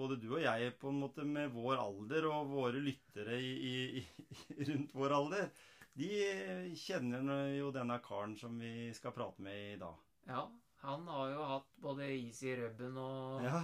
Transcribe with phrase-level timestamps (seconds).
[0.00, 3.52] Både du og jeg, på en måte med vår alder, og våre lyttere i,
[4.00, 4.06] i,
[4.70, 5.50] rundt vår alder,
[6.00, 6.08] de
[6.80, 9.96] kjenner jo denne karen som vi skal prate med i dag.
[10.30, 10.44] Ja,
[10.84, 13.58] han har jo hatt både is i rubben og Ja.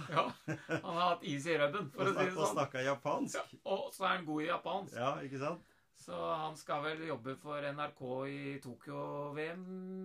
[0.67, 2.43] han har hatt is i rubben, for Og å si det sånn.
[2.43, 3.55] og snakka japansk.
[3.65, 4.93] Og så er han god i japansk.
[4.99, 5.73] Ja, ikke sant?
[5.97, 9.63] Så han skal vel jobbe for NRK i Tokyo-VM,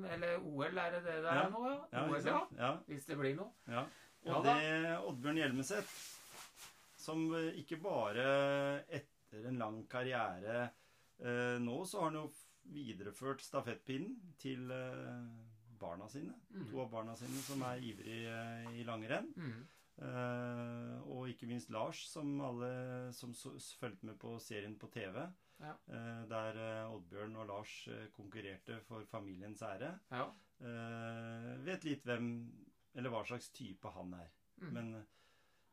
[0.08, 1.48] eller OL, er det det det er Ja.
[1.52, 1.66] nå?
[1.68, 2.38] Ja, Ja, OL, ja.
[2.58, 3.50] Ja, Hvis det blir noe.
[3.68, 3.84] ja.
[4.24, 4.54] Ja Og det
[5.02, 5.84] Oddbjørn Hjelmeset,
[7.02, 8.26] som eh, ikke bare
[8.88, 10.64] etter en lang karriere
[11.18, 12.26] eh, Nå så har han jo
[12.72, 15.30] videreført stafettpinnen til eh,
[15.82, 16.34] barna sine.
[16.54, 16.66] Mm.
[16.70, 19.30] To av barna sine som er ivrige eh, i langrenn.
[19.36, 19.62] Mm.
[20.02, 22.72] Eh, og ikke minst Lars, som alle
[23.16, 25.24] som så, fulgte med på serien på TV.
[25.62, 25.76] Ja.
[25.94, 26.56] eh, der
[26.90, 27.74] Oddbjørn og Lars
[28.16, 29.92] konkurrerte for familiens ære.
[30.10, 30.30] Ja.
[31.66, 32.28] Vet litt hvem
[32.94, 34.30] eller hva slags type han er.
[34.62, 34.72] Mm.
[34.76, 34.90] Men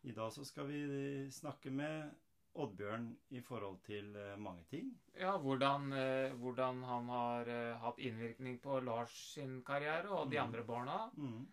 [0.03, 2.11] i dag så skal vi snakke med
[2.59, 4.87] Oddbjørn i forhold til eh, mange ting.
[5.19, 10.37] Ja, hvordan, eh, hvordan han har eh, hatt innvirkning på Lars sin karriere og de
[10.39, 10.43] Mm.
[10.47, 10.97] andre barna.
[11.17, 11.47] Mm.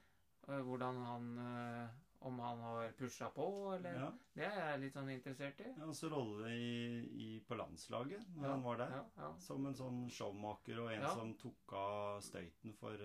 [0.46, 1.90] Hvordan han
[2.26, 4.06] Om han har pusha på, eller Ja.
[4.34, 5.72] Det er jeg litt sånn interessert i.
[5.78, 8.90] Hans rolle i, i, på landslaget når Ja, han var der.
[8.96, 9.28] Ja, ja.
[9.38, 11.12] Som en sånn showmaker og en Ja.
[11.14, 12.96] som tok av støyten for,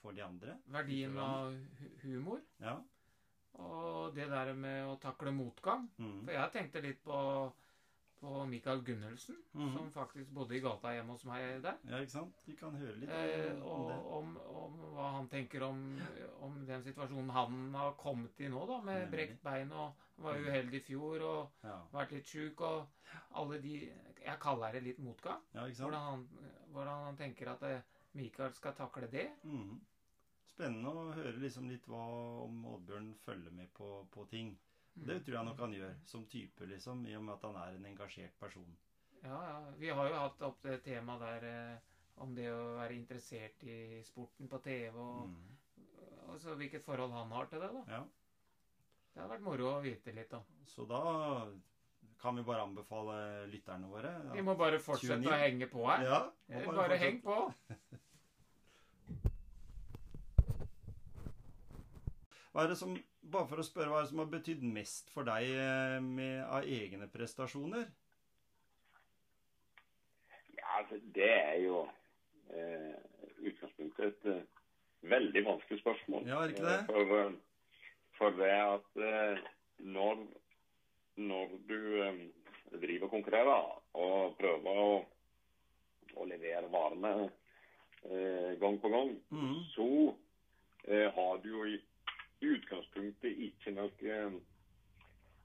[0.00, 0.56] for de andre.
[0.68, 1.52] Verdien av
[2.04, 2.40] humor.
[2.60, 2.78] Ja.
[3.60, 5.88] Og det der med å takle motgang.
[5.98, 6.22] Mm.
[6.24, 7.18] For jeg tenkte litt på,
[8.22, 9.72] på Michael Gunnelsen, mm.
[9.74, 11.76] som faktisk bodde i gata hjemme hos meg der.
[11.90, 12.42] ja, ikke sant?
[12.46, 13.98] Vi kan høre litt Eh, om det.
[14.18, 15.82] om, om hva han tenker om,
[16.40, 19.92] om den situasjonen han har kommet i nå, da, med brekt bein og
[20.22, 22.86] var uheldig i fjor og Ja, vært litt sjuk og
[23.34, 23.78] alle de
[24.22, 25.40] Jeg kaller det litt motgang.
[25.52, 25.90] ja ikke sant?
[25.90, 26.26] Hvordan han,
[26.72, 27.80] hvordan han tenker at eh,
[28.14, 29.28] Michael skal takle det.
[29.44, 29.80] Mhm.
[30.52, 32.02] Spennende å høre liksom litt hva
[32.44, 34.52] om Oddbjørn følger med på, på ting.
[34.92, 37.78] Det tror jeg nok han gjør, som type, liksom, i og med at han er
[37.78, 38.66] en engasjert person.
[39.22, 39.56] Ja, ja.
[39.80, 44.02] Vi har jo hatt opp det temaet der eh, om det å være interessert i
[44.04, 45.56] sporten på TV, og Mm.
[46.28, 47.70] altså, hvilket forhold han har til det.
[47.72, 47.82] da.
[47.88, 48.02] Ja.
[49.14, 50.44] Det har vært moro å vite litt om.
[50.66, 51.00] Så da
[52.20, 54.12] kan vi bare anbefale lytterne våre.
[54.36, 56.04] Vi må bare fortsette å henge på her.
[56.04, 57.40] Ja, bare, Bare heng på.
[62.52, 62.92] Hva er det som,
[63.32, 66.42] bare for å spørre, hva er det som har betydd mest for deg eh, med,
[66.44, 67.86] av egne prestasjoner?
[70.58, 71.78] Ja, altså, det er jo
[72.52, 72.98] eh,
[73.48, 74.42] utgangspunktet et eh,
[75.08, 76.28] veldig vanskelig spørsmål.
[76.28, 76.76] Ja, er ikke det?
[76.82, 77.32] Eh, For, eh,
[78.18, 79.40] for det at eh,
[79.96, 80.20] når,
[81.24, 82.20] når du eh,
[82.82, 83.70] driver og konkurrerer
[84.02, 84.92] og prøver å,
[86.20, 87.14] å levere varene
[88.58, 89.58] gang på gang, Mhm.
[89.76, 89.84] så
[91.14, 91.60] har du jo
[92.42, 94.38] i utgangspunktet ikke nok eh,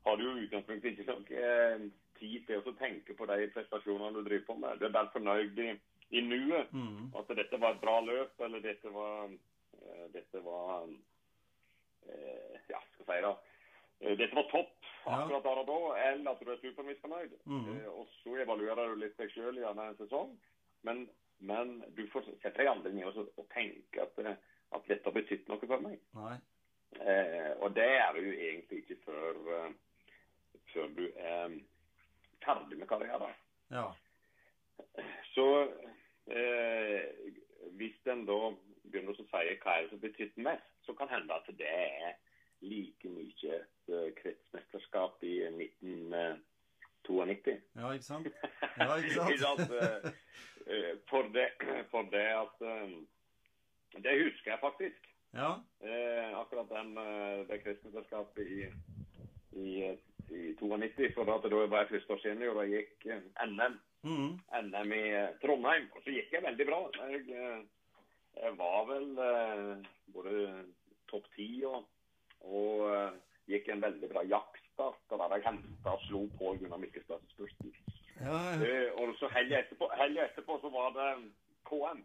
[0.08, 1.88] har du i utgangspunktet ikke nok eh,
[2.20, 4.80] tid til å tenke på de prestasjonene du driver på med.
[4.80, 5.74] Du er bare fornøyd i,
[6.16, 6.72] i nuet.
[6.72, 7.12] Mm.
[7.20, 10.88] At dette var et bra løp, eller dette var eh, Dette var
[12.08, 13.36] eh, Ja, skal jeg si det.
[13.98, 14.74] Dette var topp
[15.08, 15.78] akkurat der og da,
[16.10, 17.38] eller at du er supermisfornøyd.
[17.46, 17.70] Mm.
[17.76, 20.36] Eh, og så evaluerer du litt deg sjøl gjennom en sesong.
[20.88, 21.08] Men,
[21.40, 24.22] men du får setter deg andre ned og, tenke at,
[24.78, 26.00] at dette har betydd noe for meg.
[26.18, 26.38] Nei.
[26.96, 29.72] Eh, og det er du egentlig ikke før, uh,
[30.74, 31.60] før du er
[32.46, 33.36] ferdig med karrieren.
[33.72, 33.92] Ja.
[35.34, 35.72] Så
[36.32, 37.02] eh,
[37.78, 38.38] hvis en da
[38.88, 42.14] begynner å si hva er det som betyr mest, så kan hende at det er
[42.66, 47.62] like mye et eh, kretsmesterskap i 1992.
[47.76, 48.28] ja, ikke sant?
[48.80, 49.72] Ja, ikke sant?
[49.72, 49.98] Eh,
[50.66, 51.50] eh, For det,
[51.92, 52.90] for det at eh,
[54.04, 55.02] Det husker jeg faktisk.
[55.34, 55.52] Ja.
[56.28, 58.74] Eh, akkurat den, eh, det kretsmesterskapet i,
[59.52, 59.98] i,
[60.30, 61.12] i 92.
[61.16, 63.78] For at da var jeg første år senior og da gikk eh, NM.
[64.08, 64.34] Mm.
[64.64, 65.06] NM i
[65.42, 65.88] Trondheim.
[65.96, 66.82] Og så gikk jeg veldig bra.
[66.98, 67.24] Jeg,
[68.38, 69.08] jeg var vel
[70.14, 70.34] både
[71.12, 71.88] topp ti og,
[72.46, 72.84] og
[73.50, 75.02] gikk en veldig bra jaktstart.
[75.10, 77.74] Og der jeg henta og slo på Gunnar til spurten.
[78.18, 78.86] Ja, ja.
[78.98, 81.10] Uh, og så helga etterpå, etterpå så var det
[81.70, 82.00] KM.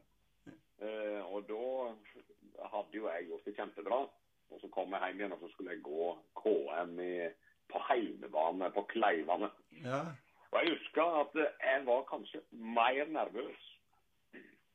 [0.82, 1.62] Uh, og da
[2.70, 4.00] hadde jo jeg gjort det kjempebra.
[4.52, 6.08] Og så kom jeg hjem igjen, og så skulle jeg gå
[6.42, 7.12] KM i,
[7.72, 9.50] på heimebane på Kleivane.
[9.82, 10.02] ja.
[10.52, 13.62] Og jeg husker at jeg var kanskje mer nervøs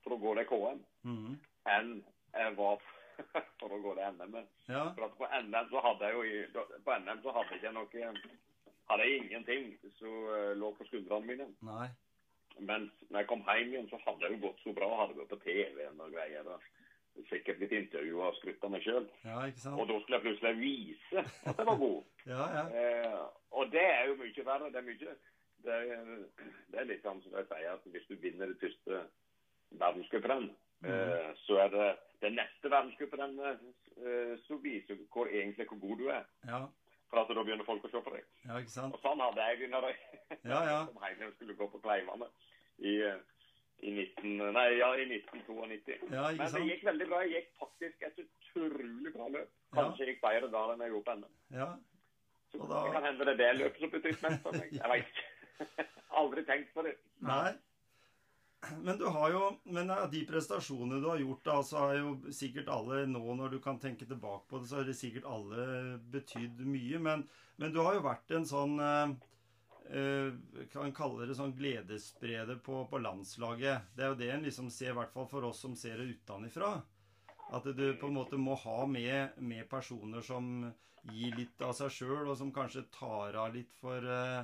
[0.04, 1.36] for å gå det KM Mhm.
[1.70, 1.92] enn
[2.34, 2.82] jeg var
[3.60, 4.36] for å gå det NM.
[4.70, 4.94] ja.
[4.96, 8.14] For at på NM så hadde jeg jo på NM så hadde jeg noe
[8.90, 11.48] hadde jeg ingenting som eh, lå på skuldrene mine.
[11.62, 11.88] Nei.
[12.60, 14.88] Mens når jeg kom hjem igjen, så hadde det jo gått så bra.
[15.04, 16.48] Hadde vært på TV-en og greier.
[16.48, 16.62] og
[17.30, 19.08] Sikkert blitt intervju og skrytt av meg sjøl.
[19.26, 19.40] Ja?
[19.74, 22.04] Og da skulle jeg plutselig vise at jeg var god.
[22.28, 22.64] Ja, ja.
[22.76, 23.20] Eh,
[23.56, 24.70] og det er jo mye verre.
[24.74, 25.16] Det er mye
[25.64, 26.10] Det er,
[26.72, 29.00] det er litt sånn som jeg sier, at hvis du vinner det første
[29.82, 30.50] verdenscuprenn,
[30.86, 31.88] eh, så er det
[32.22, 33.64] det neste verdenscuprennet
[33.98, 36.28] eh, som viser hvor egentlig hvor god du er.
[36.48, 36.62] Ja,
[37.10, 38.26] For at da begynner folk å se på deg.
[38.46, 38.94] ja ikke sant?
[38.96, 39.98] Og sånn hadde jeg når jeg
[40.44, 40.80] Ja, ja.
[40.92, 42.28] som hjem skulle gå på Kleivane
[42.78, 43.20] i, eh,
[43.80, 45.98] i, 19, nei, ja, i 1992.
[46.10, 47.22] Ja, Men det gikk veldig bra.
[47.26, 49.54] Jeg gikk faktisk et utrolig bra løp.
[49.78, 50.10] Kanskje ja.
[50.12, 51.38] gikk bedre da enn jeg gjorde på NM.
[51.60, 51.70] Ja.
[52.52, 54.74] Så da- Det kan hende det er det løpet som betyr mest for meg.
[54.82, 55.88] Jeg vet ikke.
[56.22, 56.96] Aldri tenkt på det.
[57.22, 57.54] Nei.
[58.82, 62.72] Men du har jo Men de prestasjonene du har gjort, da, så har jo sikkert
[62.74, 66.64] alle nå, når du kan tenke tilbake på det, så har det sikkert alle betydd
[66.66, 67.00] mye.
[67.00, 67.28] Men,
[67.58, 69.14] men du har jo vært en sånn eh,
[70.74, 73.94] Kan kalle det sånn gledesspreder på, på landslaget.
[73.96, 76.18] Det er jo det en liksom ser, i hvert fall for oss som ser det
[76.18, 76.74] utenfra.
[77.56, 80.68] At du på en måte må ha med, med personer som
[81.08, 84.44] gir litt av seg sjøl, og som kanskje tar av litt for eh,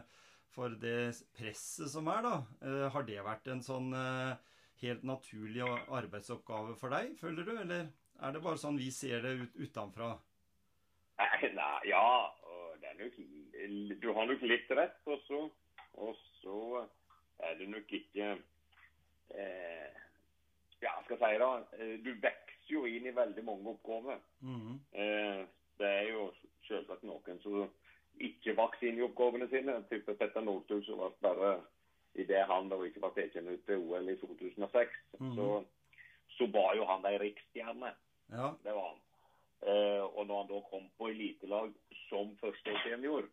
[0.54, 2.34] for det presset som er, da.
[2.62, 4.36] Eh, har det vært en sånn eh,
[4.84, 7.54] helt naturlig arbeidsoppgave for deg, føler du?
[7.58, 7.90] Eller
[8.22, 10.14] er det bare sånn vi ser det ut utenfra?
[11.22, 12.06] Nei, nei, ja,
[12.46, 13.18] og det er nok,
[14.02, 15.50] du har nok litt rett, og så,
[16.02, 16.88] og så
[17.40, 18.32] er det nok ikke
[19.36, 19.92] eh,
[20.84, 24.20] Ja, skal jeg si da, eh, du vokser jo inn i veldig mange oppgaver.
[24.42, 24.80] Mhm.
[24.94, 25.46] Eh,
[25.80, 26.26] det er jo
[26.68, 27.70] selvsagt noen som
[28.20, 29.78] ikke vokser inn i oppgavene sine.
[29.90, 31.54] Type Petter Northug som var bare
[32.16, 35.36] i det han da ikke var tatt ut til OL i 2006, Mhm.
[35.36, 35.64] så,
[36.38, 37.94] så var jo han ei riksstjerne.
[38.32, 38.54] Ja.
[38.64, 39.00] Det var han.
[39.64, 41.72] Eh, og når han da kom på elitelag
[42.10, 43.30] som førsteårssenior,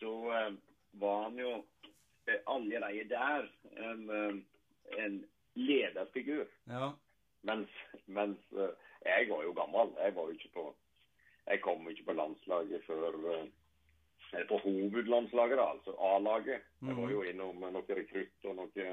[0.00, 0.54] så eh,
[0.98, 1.52] var han jo
[2.26, 3.46] eh, allerede der
[3.90, 5.20] en, eh, en
[5.54, 6.46] lederfigur.
[6.66, 6.90] Ja.
[7.46, 7.70] Mens,
[8.06, 8.74] mens eh,
[9.06, 9.94] jeg var jo gammel.
[10.02, 10.66] Jeg var jo ikke på
[11.48, 16.66] Jeg kom ikke på landslaget før eh, På hovedlandslaget, da, altså A-laget.
[16.82, 18.88] Jeg var jo innom noe rekrutt og noe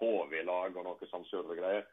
[0.00, 1.86] HV-lag og noe sånn surregreier.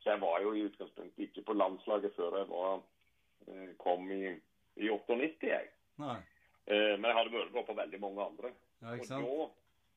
[0.00, 2.80] Så jeg var jo i utgangspunktet ikke på landslaget før jeg var,
[3.78, 4.32] kom i,
[4.76, 5.68] i 98, jeg.
[6.02, 6.16] Nei.
[6.66, 8.52] Eh, Men jeg hadde vært på veldig mange andre.
[8.82, 9.06] Ja, Og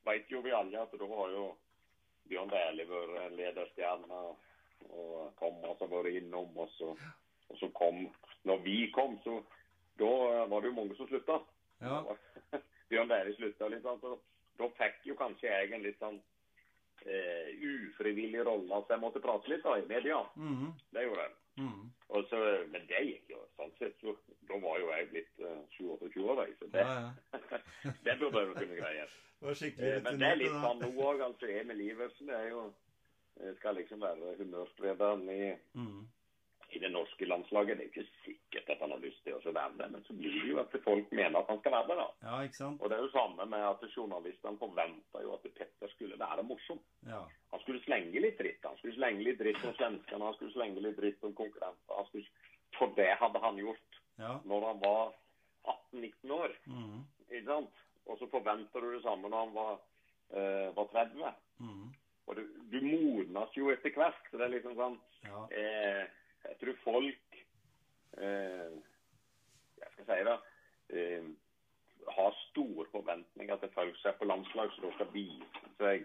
[0.04, 1.46] da vet jo vi alle at da har jo
[2.28, 4.20] Bjørn Dæhlie vært lederstjerne.
[4.90, 6.50] Og Thomas har vært innom.
[6.58, 6.92] Og så,
[7.50, 8.08] og så kom
[8.46, 9.40] Når vi kom, så
[9.98, 11.40] da var det jo mange som slutta.
[11.82, 12.02] Ja.
[12.90, 13.82] Bjørn Dæhlie slutta litt.
[13.86, 14.18] sånn, så
[14.58, 16.20] Da fikk jo kanskje jeg en litt sånn
[17.06, 20.22] eh, ufrivillig rolle at jeg måtte prate litt da, i media.
[20.36, 20.70] Mhm.
[20.94, 21.34] Det gjorde jeg.
[22.08, 22.38] Og så,
[22.70, 23.94] men det gikk jo sånn sett.
[24.00, 24.12] Så,
[24.48, 27.92] da var jo jeg blitt uh, 27 år, jeg, så det, Ja, ja.
[28.06, 29.06] det burde jeg jo kunne greie.
[29.78, 31.20] Eh, Men det er litt sånn nå òg.
[31.26, 32.62] Altså, Emil Iversen er jo
[33.40, 36.06] eh, skal liksom være humørsprederen i, Mhm.
[36.70, 37.78] I det norske landslaget.
[37.78, 40.32] Det er ikke sikkert at han har lyst til å være der, men så blir
[40.42, 41.96] det jo at folk mener at han skal være der.
[42.02, 42.06] da.
[42.26, 42.80] Ja, ikke sant?
[42.82, 46.80] Og det er jo samme med at journalistene forventa jo at Petter skulle være morsom.
[47.06, 47.22] Ja.
[47.52, 48.64] Han skulle slenge litt dritt.
[48.66, 51.94] Han skulle slenge litt dritt om svenskene, han skulle slenge litt dritt om konkurrenter.
[51.96, 52.26] Han skulle,
[52.78, 54.40] for det hadde han gjort Ja.
[54.44, 55.12] når han var
[55.64, 56.52] 18-19 år.
[56.66, 57.04] Mhm.
[57.30, 57.70] ikke sant?
[58.06, 59.78] Og så forventer du det samme når han var,
[60.36, 61.32] uh, var 30.
[61.58, 61.94] Mhm.
[62.26, 62.42] Og du,
[62.72, 64.22] du modnes jo etter hvert.
[64.30, 65.46] Så det er liksom sånn Ja.
[65.50, 66.06] eh,
[66.44, 67.38] Jeg tror folk
[68.18, 68.76] eh,
[69.80, 70.36] Jeg skal si det
[71.00, 71.24] eh,
[72.16, 76.04] har store forventninger til folk som er på landslag, som skal vise seg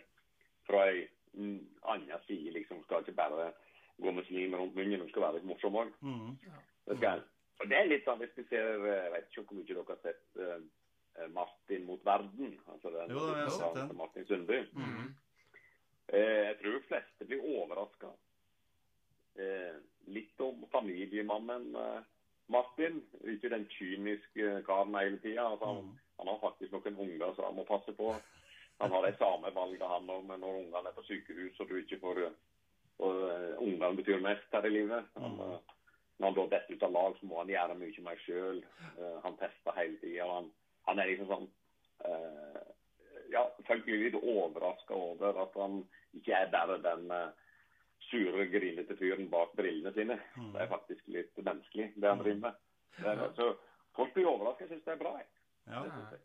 [0.66, 1.60] fra ei mm,
[1.94, 2.52] annen side.
[2.56, 3.52] liksom Skal ikke bare
[4.02, 5.92] gå med slim rundt munnen, de skal være litt morsomme òg.
[7.62, 9.86] Og det er litt sånn hvis vi ser eh, Jeg vet ikke hvor mye dere
[9.92, 12.56] har sett eh, Martin mot verden.
[12.72, 13.98] altså den Jo, jeg har sett den.
[13.98, 14.62] Martin Sundby.
[14.74, 15.12] Mhm.
[16.12, 18.10] Eh, jeg tror de fleste blir overraska.
[19.40, 22.02] Eh, litt om familiemannen eh,
[22.52, 23.02] Martin.
[23.24, 25.48] Ikke den kyniske karen hele tida.
[25.50, 25.98] Altså, han, Mhm.
[26.20, 28.16] han har faktisk noen unger som han må passe på.
[28.80, 31.76] Han har de samme valgene han òg, men når ungene er på sykehus og du
[31.82, 32.32] ikke får eh,
[33.02, 35.06] Ungene betyr mest her i livet.
[35.18, 35.54] Han, Mhm.
[35.54, 35.60] eh,
[36.20, 38.64] når han da detter ut av lag, så må han gjøre mye mer sjøl.
[39.24, 40.26] han tester hele tida.
[40.28, 40.52] Han,
[40.88, 41.48] han er liksom sånn
[42.06, 42.62] uh,
[43.32, 45.84] ja, folk blir litt overraska over at han
[46.18, 47.30] ikke er bare den eh,
[48.12, 50.20] sure, grinete fyren bak brillene sine.
[50.38, 50.52] Mm.
[50.54, 52.60] Det er faktisk litt menneskelig, det han driver med.
[53.02, 53.54] Er, så
[53.96, 54.68] folk blir overraska.
[54.68, 55.16] Jeg syns det er bra.
[55.22, 55.32] jeg.
[55.72, 55.86] Ja.
[55.88, 56.20] Det.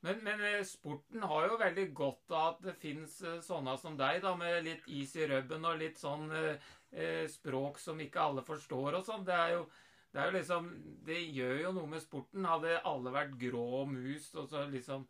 [0.00, 4.22] Men, men eh, sporten har jo veldig godt av at det fins sånne som deg,
[4.24, 8.44] da, med litt is i rubben og litt sånn eh, eh, språk som ikke alle
[8.46, 9.26] forstår og sånn.
[9.28, 9.64] Det er jo
[10.10, 10.70] det er jo liksom
[11.06, 12.46] Det gjør jo noe med sporten.
[12.48, 15.06] Hadde alle vært grå mus og så liksom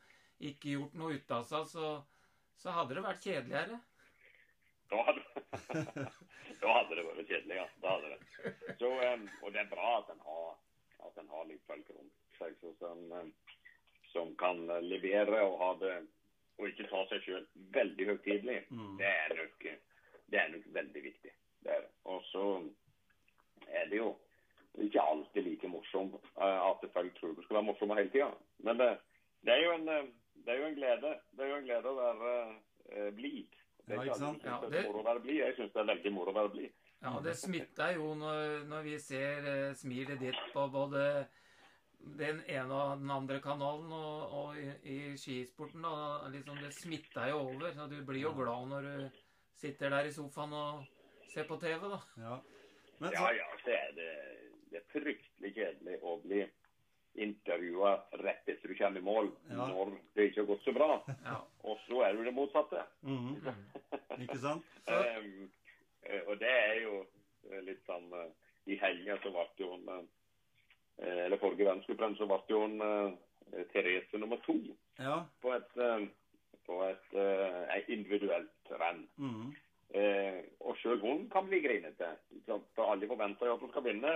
[0.50, 1.89] ikke gjort noe ut av seg, så,
[2.57, 3.79] så hadde det vært kjedeligere.
[4.91, 5.23] Da hadde,
[6.61, 7.67] da hadde det vært kjedelig, ja.
[7.83, 8.55] Da hadde det.
[8.81, 10.49] Så, um, og det er bra at en har,
[11.07, 13.31] at en har litt folk rundt seg så, som, um,
[14.11, 15.99] som kan eh, levere og ha det
[16.61, 18.57] og ikke ta seg sjøl veldig høytidelig.
[18.69, 18.97] Mm.
[19.01, 19.69] Det er nok,
[20.33, 21.31] det er nok veldig viktig.
[21.65, 21.87] Det er.
[22.11, 22.45] Og så
[23.69, 24.11] er det jo
[24.81, 28.29] ikke alltid like morsomt eh, at folk tror du skal være morsom hele tida.
[28.67, 28.91] Men det,
[29.47, 29.89] det, er en,
[30.35, 31.15] det er jo en glede.
[31.33, 33.60] Det er jo en glede å være uh, blid.
[33.97, 34.47] Ja, ikke sant?
[34.47, 34.85] Ja, det.
[35.35, 36.79] Jeg syns det er veldig moro å være blid.
[37.01, 41.05] Ja, det smitter jo når, når vi ser eh, smilet ditt på både
[42.21, 45.85] den ene og den andre kanalen og, og i, i skisporten.
[45.85, 47.73] Da, liksom det smitter jo over.
[47.77, 49.21] Så du blir jo glad når du
[49.61, 50.85] sitter der i sofaen og
[51.31, 52.01] ser på TV, da.
[52.21, 52.39] ja.
[53.01, 54.09] Men Ja, så, ja, det, er det,
[54.71, 56.43] det er fryktelig kjedelig å bli
[57.14, 59.67] intervjua rett etter du kommer i mål Ja.
[59.67, 60.90] når det ikke har gått så bra.
[61.25, 61.40] Ja.
[61.62, 62.83] Og så er du det motsatte.
[63.02, 64.23] Mm -hmm.
[64.23, 64.64] Ikke sant?
[64.87, 67.07] Eh, og det er jo
[67.50, 68.31] eh, litt sånn uh,
[68.67, 70.05] I helga så ble jo hun uh,
[70.99, 73.12] Eller forrige verdenscuprenn så ble jo hun uh,
[73.73, 74.55] Therese nummer to
[74.99, 75.25] Ja.
[75.43, 75.73] på et,
[76.67, 79.09] på et individuelt renn.
[79.17, 79.55] Mhm.
[79.95, 82.13] Eh, og sjøl hun kan bli grinete.
[82.77, 84.13] For alle forventer jo at hun skal vinne,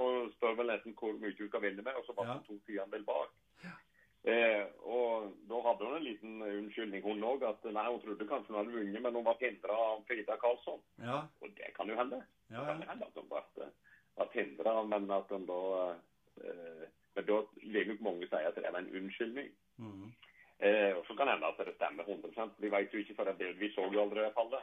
[0.00, 2.32] og spør vel nesten hvor mye hun skal vinne med, og så var Ja.
[2.38, 3.28] hun to tiendedel bak.
[4.28, 8.50] Eh, og da hadde hun en liten unnskyldning, hun òg, at nei, hun trodde kanskje
[8.52, 10.80] hun hadde vunnet, men hun var hindra av Frida Karlsson.
[10.98, 11.20] Ja.
[11.42, 12.22] Og det kan jo hende.
[12.50, 13.42] Ja, Det kan hende at hun ble,
[14.16, 15.60] ble hindra, men at hun da
[16.44, 19.48] eh, Men da vil nok mange si at det er en unnskyldning.
[19.78, 20.12] Mm.
[20.60, 23.24] Eh, og så kan det hende at det stemmer 100% Vi vet jo ikke, for
[23.24, 24.62] det, vi så jo aldri det fallet.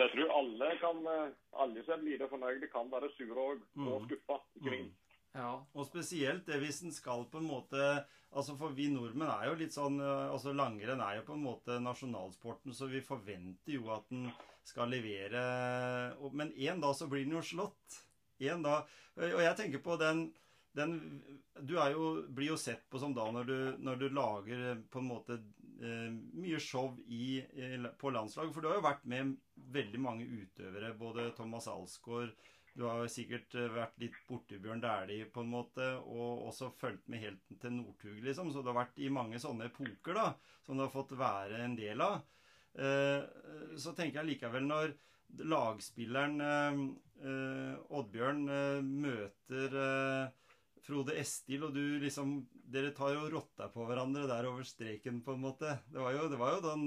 [0.00, 3.58] Så jeg tror alle kan, eh, alle som er blide fornøyde, kan være sure og,
[3.76, 4.06] og Mhm.
[4.08, 4.38] skuffa.
[4.62, 4.86] Mhm.
[5.34, 5.50] Ja.
[5.76, 9.54] Og spesielt det hvis en skal på en måte Altså For vi nordmenn er jo
[9.58, 13.90] litt sånn eh, altså Langrenn er jo på en måte nasjonalsporten, så vi forventer jo
[13.90, 14.28] at den
[14.64, 18.00] skal levere Men en dag så blir den jo slått.
[18.40, 18.86] En dag
[19.18, 20.32] Og jeg tenker på den,
[20.74, 20.96] den
[21.60, 24.98] Du er jo, blir jo sett på som da når du, når du lager på
[25.02, 25.40] en måte
[25.82, 28.52] eh, mye show i, i, på landslaget.
[28.54, 29.36] For du har jo vært med
[29.74, 30.94] veldig mange utøvere.
[30.98, 32.32] Både Thomas Alsgaard
[32.74, 37.08] du har sikkert eh, vært litt borti Bjørn Dæhlie på en måte, og også fulgt
[37.10, 38.52] med helt til Northug, liksom.
[38.52, 40.26] Så du har vært i mange sånne epoker, da,
[40.66, 42.20] som du har fått være en del av.
[42.78, 43.22] Eh,
[43.80, 44.94] så tenker jeg likevel når
[45.50, 48.46] lagspilleren eh, Oddbjørn
[48.86, 49.74] møter
[50.80, 52.38] Frode Estil, og du liksom
[52.70, 55.74] Dere tar jo rotta på hverandre der over streken, på en måte.
[55.90, 56.84] Det var jo, det var jo den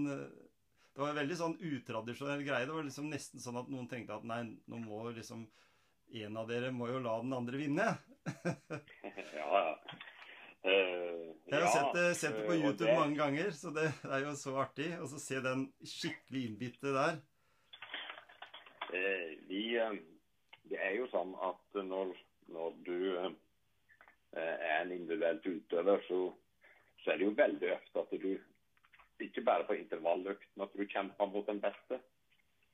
[0.93, 2.65] det var en veldig sånn utradisjonell greie.
[2.69, 5.47] Det var liksom nesten sånn at noen tenkte at nei, nå må liksom
[6.13, 7.87] en av dere må jo la den andre vinne.
[9.39, 9.71] ja, ja.
[10.63, 13.73] Uh, Jeg har ja, sett, det, sett det på eh, YouTube det- mange ganger, så
[13.75, 17.17] det er jo så artig å så se den skikkelig innbitte der.
[18.93, 19.97] Uh, vi, uh,
[20.69, 22.13] det er jo sånn at når,
[22.53, 26.21] når du er en individuelt utøver, så,
[27.03, 28.31] så er det jo veldig ofte at du
[29.21, 31.99] ikke bare på intervalløkten at du kjemper mot den beste,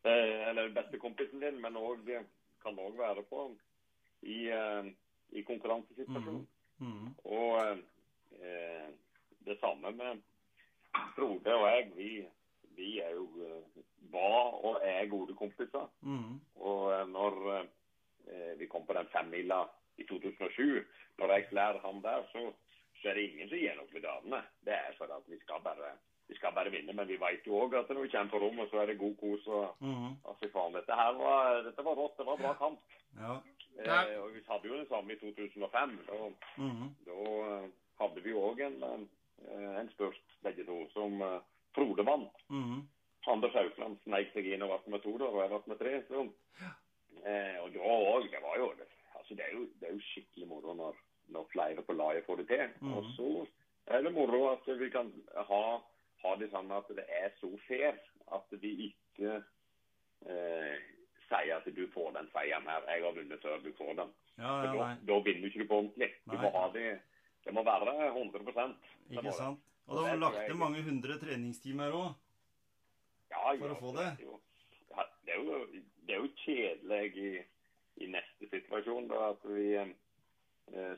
[0.03, 2.09] eh, eller den beste kompisen din, men òg
[2.61, 3.55] kan òg være på
[4.21, 4.91] i, eh,
[5.31, 6.47] i konkurransesituasjonen.
[6.79, 7.15] Mhm.
[7.23, 7.77] Og
[8.41, 8.89] eh,
[9.45, 10.21] det samme med
[11.15, 11.91] Frode og jeg.
[11.95, 12.25] Vi,
[12.75, 15.87] vi er jo eh, var og er gode kompiser.
[16.01, 16.39] Mm.
[16.55, 19.65] Og eh, når eh, vi kom på den femmila
[19.97, 20.85] i 2007,
[21.17, 22.53] når jeg slår han der, så,
[23.01, 24.41] så er det ingen som gir noe medaljene.
[24.65, 25.93] Det er for at vi skal bare
[26.29, 28.69] vi skal bare vinne, men vi vet jo òg at når vi kommer på rommet,
[28.71, 29.47] så er det god kos.
[29.47, 30.15] og Mhm.
[30.27, 32.17] altså, faen, dette her var, dette var rått.
[32.17, 32.79] Det var bra kamp.
[33.17, 33.39] Ja.
[33.85, 33.99] Ja.
[34.11, 35.99] Eh, og Vi hadde jo det samme i 2005.
[36.07, 36.13] Da,
[36.57, 36.89] -hmm.
[37.05, 41.39] da eh, hadde vi òg en, eh, en spurt, begge to, som uh,
[41.75, 42.33] Frode vant.
[42.49, 42.87] Mhm.
[43.27, 46.03] Anders Haukland sneik seg inn og ble med to, da, og jeg ble med tre.
[46.07, 46.29] Så.
[47.25, 48.73] Eh, og da òg, det var jo
[49.19, 50.95] altså det er jo, det er jo skikkelig moro når,
[51.27, 52.67] når flere på laget får det til.
[52.81, 52.93] Mhm.
[52.97, 53.47] Og så
[53.87, 55.61] er det moro at vi kan ha,
[56.59, 57.97] sånn at det er så fair
[58.35, 59.37] at vi ikke
[60.27, 60.87] eh,
[61.29, 64.11] sier at du får den seieren her, jeg har vunnet før du får den.
[64.39, 66.09] Ja, ja, da, vinner da vinner ikke du på ordentlig.
[66.25, 66.41] Du Nei.
[66.43, 66.87] må ha det,
[67.45, 69.65] det må være 100 det Ikke sant?
[69.89, 72.09] Og da har Det du lagt ned mange hundre treningstimer òg.
[73.29, 74.27] Ja, For å få det det.
[74.93, 75.57] er Det er jo,
[76.05, 77.31] det er jo kjedelig i,
[78.05, 80.93] i neste situasjon, da, at vi eh,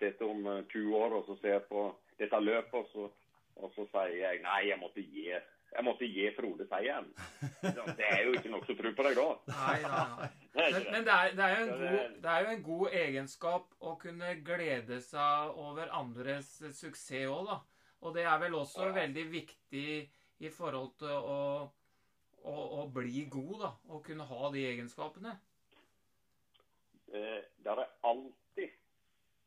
[0.00, 1.84] sitter om eh, 20 år og så ser på
[2.18, 3.08] dette løpet, og så,
[3.58, 7.08] og så sier jeg nei, jeg måtte gi, jeg måtte gi Frode seieren.
[7.62, 9.26] Det er jo ikke nok som tror på deg da.
[9.52, 10.28] Nei, nei, nei.
[10.58, 11.04] Det Men, men det.
[11.06, 13.96] det, er, det, er jo en god, er- det er jo en god egenskap å
[14.00, 17.58] kunne glede seg over andres suksess òg, da.
[18.02, 18.94] Og det er vel også Ja.
[18.96, 19.88] veldig viktig
[20.40, 21.38] i forhold til å,
[22.46, 23.70] å, å bli god, da.
[23.94, 25.36] Å kunne ha de egenskapene.
[27.12, 28.70] Eh, Det er alltid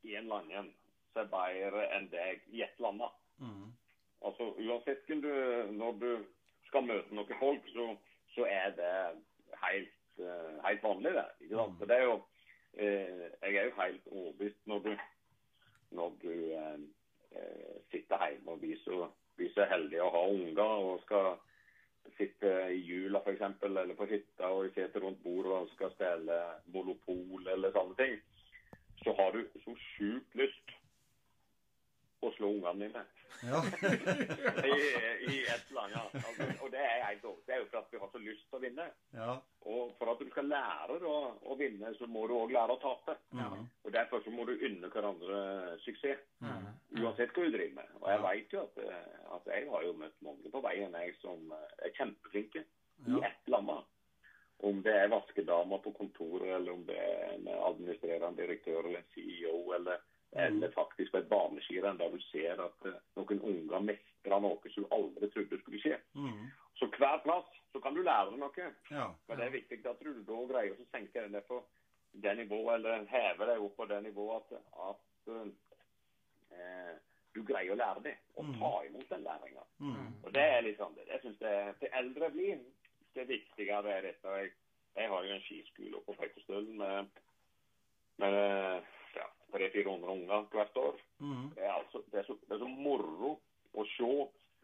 [0.04, 0.72] en eller annen
[1.14, 3.18] som er bedre enn deg i et eller annet.
[3.42, 3.68] Mm.
[4.26, 5.32] Altså, uansett du,
[5.72, 6.12] når du
[6.68, 7.88] skal møte noen folk, så,
[8.36, 8.94] så er det
[9.64, 11.28] helt, eh, helt vanlig, det.
[11.42, 11.78] Ikke sant?
[11.80, 12.18] For det er jo,
[12.74, 14.92] eh, jeg er jo helt overbevist når du,
[16.00, 16.84] når du eh,
[17.32, 21.32] eh, sitter hjemme og blir så heldig å ha unger og skal
[22.18, 23.42] sitte i jula f.eks.
[23.64, 26.38] eller på hytta og sitte rundt bordet og skal spille
[26.74, 28.16] monopol eller sånne ting,
[29.04, 30.78] så har du så sjukt lyst
[32.22, 33.04] å slå ungene dine
[33.42, 33.60] Ja.
[34.72, 34.76] i,
[35.32, 36.16] i et eller annet.
[36.22, 37.24] Altså, og det er helt.
[37.48, 38.88] Det er jo for at vi har så lyst til å vinne.
[39.18, 39.38] ja.
[39.72, 42.80] Og for at du skal lære da, å vinne, så må du òg lære å
[42.82, 43.14] tape.
[43.38, 43.68] Mm.
[43.86, 46.66] Og Derfor så må du unne hverandre suksess, Mm.
[47.04, 47.90] uansett hva du driver med.
[48.02, 48.28] Og jeg Ja.
[48.32, 48.78] vet jo at,
[49.36, 53.28] at jeg har jo møtt mange på veien jeg som er kjempeflinke i Ja.
[53.28, 53.86] et eller annet.
[54.64, 59.10] Om det er vaskedama på kontoret, eller om det er en administrerende direktør eller en
[59.14, 59.98] CEO, eller,
[60.34, 64.84] eller faktisk på et baneskirenn der du ser at eh, noen unger mestrer noe som
[64.86, 65.98] du aldri trodde skulle skje.
[66.16, 66.46] Mm.
[66.80, 68.72] Så hver plass så kan du lære noe.
[68.92, 69.10] Ja.
[69.28, 71.60] Men det er viktig at du da greier å senke deg ned på
[72.24, 75.32] det nivået, eller heve deg opp på det nivået at, at
[76.56, 76.96] eh,
[77.36, 78.56] du greier å lære det, og Mm.
[78.60, 79.64] ta imot den læringa.
[79.80, 80.08] Mm.
[80.24, 81.08] Og det er liksom det.
[81.08, 82.58] Jeg synes det Til eldre blir,
[83.16, 84.28] det viktigere er dette.
[84.28, 84.52] Jeg,
[84.96, 87.06] jeg har jo en skiskole oppe på Feiktestølen med,
[88.18, 88.82] med ja,
[89.54, 91.02] 300-400 unger hvert år.
[91.20, 91.50] Mm.
[91.56, 93.36] Det er, altså, det, er så, det er så moro
[93.74, 94.12] å se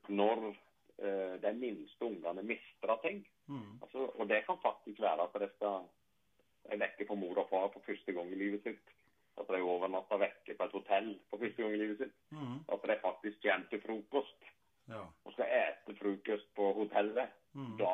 [0.08, 3.24] når uh, de minste ungene mistrer ting.
[3.48, 3.78] Mm.
[3.82, 7.86] Altså, og det kan faktisk være at de skal vekke på mor og far for
[7.86, 8.94] første gang i livet sitt.
[9.38, 12.16] At de overnatter vekke på et hotell for første gang i livet sitt.
[12.32, 12.64] Mm.
[12.74, 14.54] At de faktisk kommer til frokost
[14.88, 15.04] Ja.
[15.26, 17.30] og skal ete frokost på hotellet.
[17.54, 17.78] Mm.
[17.80, 17.92] Da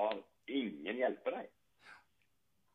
[0.48, 1.52] ingen hjelper deg.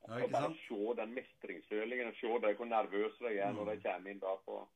[0.08, 3.70] Ja, Og bare se den mestringsfølingen, og se det, hvor nervøse de er når Mm.
[3.74, 4.66] de kommer inn da på,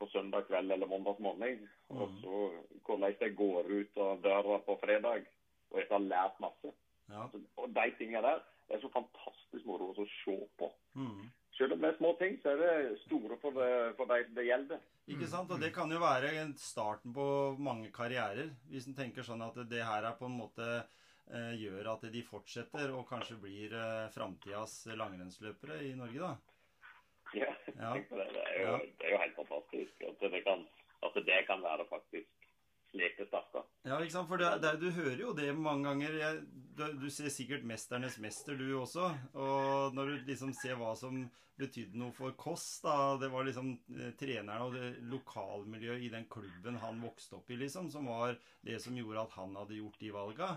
[0.00, 1.68] på søndag kveld eller mandag morgen.
[1.88, 2.20] Og Mm.
[2.20, 2.50] så
[2.84, 5.24] hvordan de går ut av døra på fredag
[5.70, 6.72] og jeg har lært masse.
[7.08, 7.28] Ja.
[7.32, 10.70] Så- Og de tingene der det er så fantastisk moro å se på.
[10.94, 11.30] Mm.
[11.58, 14.46] Selv om det er små ting, så er det store for, det, for de det
[14.46, 14.78] gjelder.
[15.08, 15.50] Ikke sant?
[15.50, 18.50] Og det kan jo være starten på mange karrierer.
[18.70, 20.84] Hvis en tenker sånn at det her er på en måte
[21.60, 26.36] gjør at de fortsetter og kanskje blir eh, framtidas langrennsløpere i Norge, da.
[27.34, 27.94] Ja, Ja.
[27.94, 28.08] det.
[28.10, 30.66] Det er, jo, det er jo helt fantastisk at det kan,
[31.06, 32.48] at det kan være faktisk
[32.90, 33.62] slik det starta.
[33.86, 34.28] Ja, ikke sant?
[34.28, 36.16] For det, det, du hører jo det mange ganger.
[36.18, 36.40] Jeg,
[36.76, 39.12] du, du ser sikkert 'Mesternes mester', du også.
[39.34, 41.22] Og når du liksom ser hva som
[41.60, 46.26] betydde noe for Kåss, da Det var liksom eh, treneren og det lokalmiljøet i den
[46.32, 50.00] klubben han vokste opp i, liksom, som var det som gjorde at han hadde gjort
[50.00, 50.50] de valga.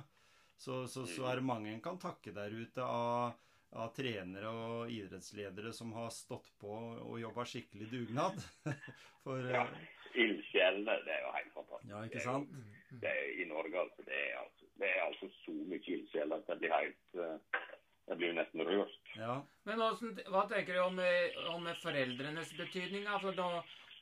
[0.58, 3.34] Så, så, så er det mange en kan takke der ute av,
[3.74, 6.72] av trenere og idrettsledere som har stått på
[7.04, 8.40] og jobba skikkelig dugnad.
[9.26, 9.68] For eh, Ja.
[10.14, 11.90] Ildsjelene, det er jo helt fantastisk.
[11.90, 13.00] Ja, ikke Det er?
[13.02, 14.04] Det er, I Norge, altså.
[14.06, 17.64] Det er altså, det er altså så mye ildsjeler at det blir helt eh,
[18.12, 19.00] Jeg blir jo nesten rørt.
[19.18, 19.40] Ja.
[19.66, 23.08] Men hva tenker du om, eh, om foreldrenes betydning?
[23.10, 23.48] Altså, nå,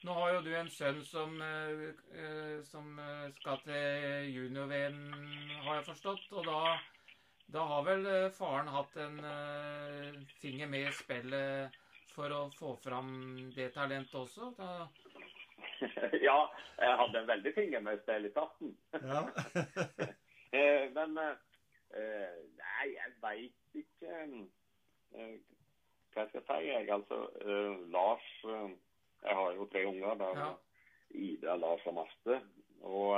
[0.03, 4.27] nå har jo du en sønn som, eh, eh, som eh, skal til
[5.81, 6.31] har jeg forstått.
[6.37, 6.77] Og da,
[7.55, 11.79] da har vel eh, faren hatt en uh, finger med i spillet
[12.11, 13.13] for å få fram
[13.55, 14.51] det talentet også?
[14.57, 14.87] Da,
[16.27, 16.37] ja,
[16.77, 18.75] jeg hadde en veldig finger med spillet i starten.
[19.01, 19.25] ja.
[20.51, 25.37] Eh, Men Nei, jeg veit ikke eh,
[26.11, 26.57] hva jeg skal si.
[26.67, 27.21] Jeg, altså,
[27.93, 30.17] Lars Jeg har jo tre unger.
[30.19, 30.49] Da, Ja.
[31.15, 32.41] Ida, Lars og Marte.
[32.83, 33.15] Og,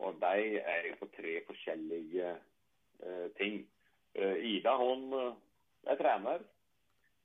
[0.00, 3.60] og de er på tre forskjellige eh, ting.
[4.16, 5.34] Eh, Ida hun eh,
[5.92, 6.44] er trener.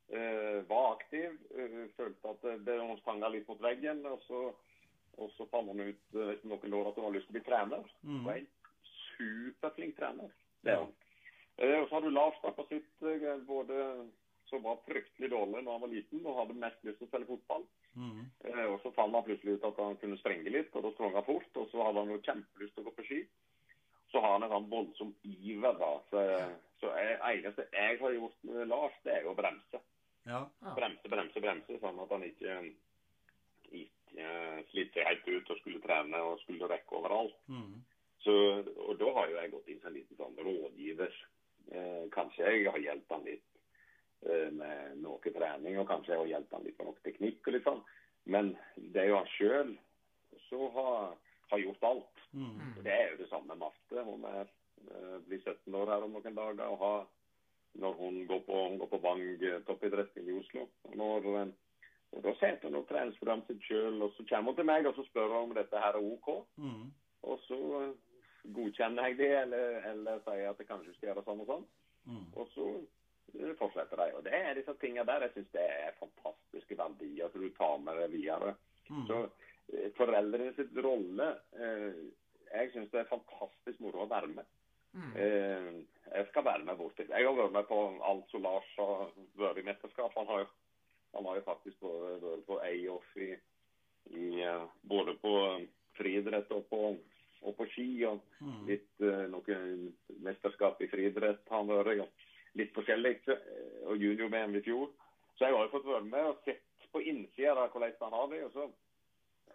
[0.08, 1.38] Eh, var aktiv.
[1.56, 4.04] eh, følte at det, hun stanga litt mot veggen.
[4.12, 4.42] Og så,
[5.18, 7.40] og så fant hun ut eh, etter noen år at hun hadde lyst til å
[7.40, 7.88] bli trener.
[8.04, 8.20] Mm.
[8.20, 8.52] Hun er en
[9.16, 10.36] superflink trener.
[10.66, 10.94] Det er hun.
[11.56, 13.04] Og så har du Lars da på sitt
[13.48, 13.76] både
[14.50, 17.30] som var fryktelig dårlig når han var liten og hadde mest lyst til å spille
[17.30, 17.66] fotball.
[17.96, 18.22] Mm.
[18.50, 21.18] Eh, og så fant han plutselig ut at han kunne sprenge litt, og da sprang
[21.18, 21.50] han fort.
[21.62, 23.20] Og så hadde han jo kjempelyst til å gå på ski.
[24.14, 25.92] Så har han en sånn voldsom iver, da.
[26.12, 26.24] Så,
[26.82, 29.82] så jeg, eneste jeg har gjort med Lars, det er jo å bremse.
[30.26, 30.42] Ja.
[30.62, 30.76] Ja.
[30.78, 32.62] Bremse, bremse, bremse, sånn at han ikke,
[33.70, 37.38] ikke eh, sliter seg helt ut og skulle trene og skulle rekke overalt.
[37.52, 37.84] Mm.
[38.26, 38.34] Så,
[38.88, 41.20] og da har jo jeg gått inn som en liten sånn rådgiver.
[41.76, 43.55] Eh, kanskje jeg har hjulpet han litt eh,
[44.26, 47.84] med noe trening, og kanskje å hjelpe han litt med noe teknikk og litt sånn.
[48.26, 49.74] Men det er jo han sjøl
[50.48, 51.12] som har,
[51.52, 52.24] har gjort alt.
[52.34, 52.56] Mm.
[52.82, 54.06] Det er jo det samme med Marte.
[54.08, 54.50] Hun er,
[54.90, 56.66] eh, blir 17 år her om noen dager.
[56.66, 57.06] og har
[57.76, 60.68] når hun går på, hun går på Bang eh, toppidrett i Oslo.
[60.84, 61.48] Og, når, eh,
[62.12, 64.96] og Da setter hun opp treningsprogrammet sitt sjøl, og så kommer hun til meg og
[64.96, 66.30] så spør hun om dette her er OK.
[66.56, 66.86] Mm.
[67.32, 67.96] Og så eh,
[68.56, 71.66] godkjenner jeg det, eller, eller sier at jeg kanskje skal gjøre sånn og sånn.
[72.06, 72.26] Mm.
[72.34, 72.88] Og så eh,
[73.60, 74.12] fortsetter de.
[74.18, 77.80] Og det er disse tingene der jeg syns det er fantastiske verdier som du tar
[77.84, 78.54] med deg videre.
[78.90, 79.06] Mm.
[79.10, 79.22] Så
[79.74, 82.04] eh, foreldrene sitt rolle eh,
[82.52, 84.52] Jeg syns det er fantastisk moro å være med.
[84.96, 85.16] Mm.
[85.20, 85.72] Eh,
[86.16, 87.08] jeg skal være med borti.
[87.10, 87.80] Jeg har vært med på
[88.12, 90.14] alt som Lars har vært i mesterskap.
[90.16, 90.52] Han har jo,
[91.18, 93.34] han har jo faktisk vært på A-off i,
[94.14, 95.34] i eh, både på
[95.98, 96.82] friidrett og på,
[97.42, 97.90] og på ski.
[98.08, 98.66] og Mm.
[98.68, 99.56] litt uh, noe
[100.22, 102.12] mesterskap i friidrett har han vært.
[102.56, 103.16] Litt forskjellig.
[103.28, 104.90] eh, Og junior-VM i fjor.
[105.38, 108.30] Så jeg har jo fått være med og sett på innsida av hvordan han har
[108.32, 108.44] det.
[108.46, 108.70] Og så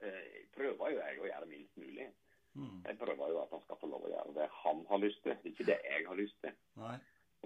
[0.02, 2.10] eh, prøver jo jeg å gjøre minst mulig.
[2.54, 2.82] Mm.
[2.86, 5.36] Jeg prøver jo at han skal få lov å gjøre det han har lyst til,
[5.46, 6.54] ikke det jeg har lyst til.
[6.82, 6.96] Nei.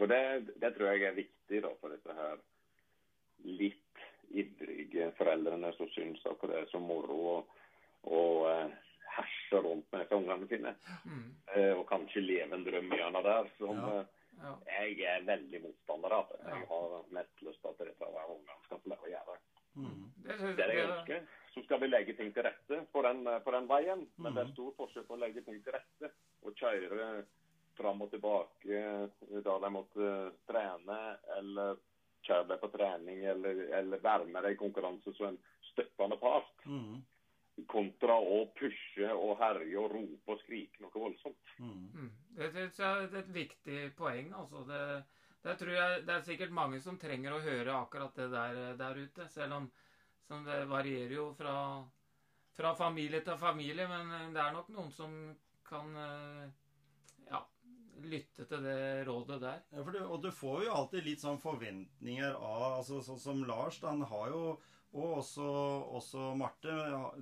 [0.00, 0.20] Og det,
[0.62, 2.40] det tror jeg er viktig da for disse her
[3.44, 4.00] litt
[4.34, 7.36] ivrige foreldrene som syns at det er så moro å,
[8.08, 8.72] å eh,
[9.14, 10.74] herse rundt med disse ungene sine.
[11.04, 11.28] Mm.
[11.54, 14.04] Eh, og kanskje leve en drøm gjennom der som Ja.
[14.38, 14.56] Eh, Ja.
[14.66, 16.28] jeg er veldig motstander av.
[16.32, 16.40] det.
[16.48, 19.38] Jeg har mest lyst til at dette her ungene skal få lov å gjøre.
[19.76, 20.10] Mm.
[20.22, 21.26] Det, Det er det jeg ønsker.
[21.54, 24.06] Så skal vi legge ting til rette på den, på den veien.
[24.18, 24.48] Men det Mhm.
[24.50, 26.10] er stor forskjell på å legge ting til rette
[26.44, 27.24] og kjøre
[27.76, 29.10] fram og tilbake
[29.42, 31.76] da de måtte trene, eller
[32.22, 35.38] kjøre deg på trening, eller, eller være med deg i konkurranse som en
[35.72, 37.02] støttende part, Mm.
[37.70, 41.54] Kontra å pushe og herje og rope og skrike noe voldsomt.
[41.62, 41.84] Mm.
[41.94, 42.10] Mm.
[42.38, 44.32] Det synes jeg er et viktig poeng.
[44.34, 44.64] altså.
[44.68, 44.82] Det,
[45.44, 49.28] det jeg det er sikkert mange som trenger å høre akkurat det der, der ute.
[49.30, 49.70] Selv om
[50.26, 51.56] som det varierer jo fra,
[52.56, 53.88] fra familie til familie.
[53.88, 55.16] Men eh, det er nok noen som
[55.68, 56.44] kan eh,
[57.28, 57.42] ja,
[58.04, 59.64] lytte til det rådet der.
[59.70, 63.44] Ja, for du, og du får jo alltid litt sånn forventninger av altså Sånn som
[63.48, 64.44] Lars, da, han har jo
[64.94, 65.44] Og også,
[65.98, 66.74] også Marte.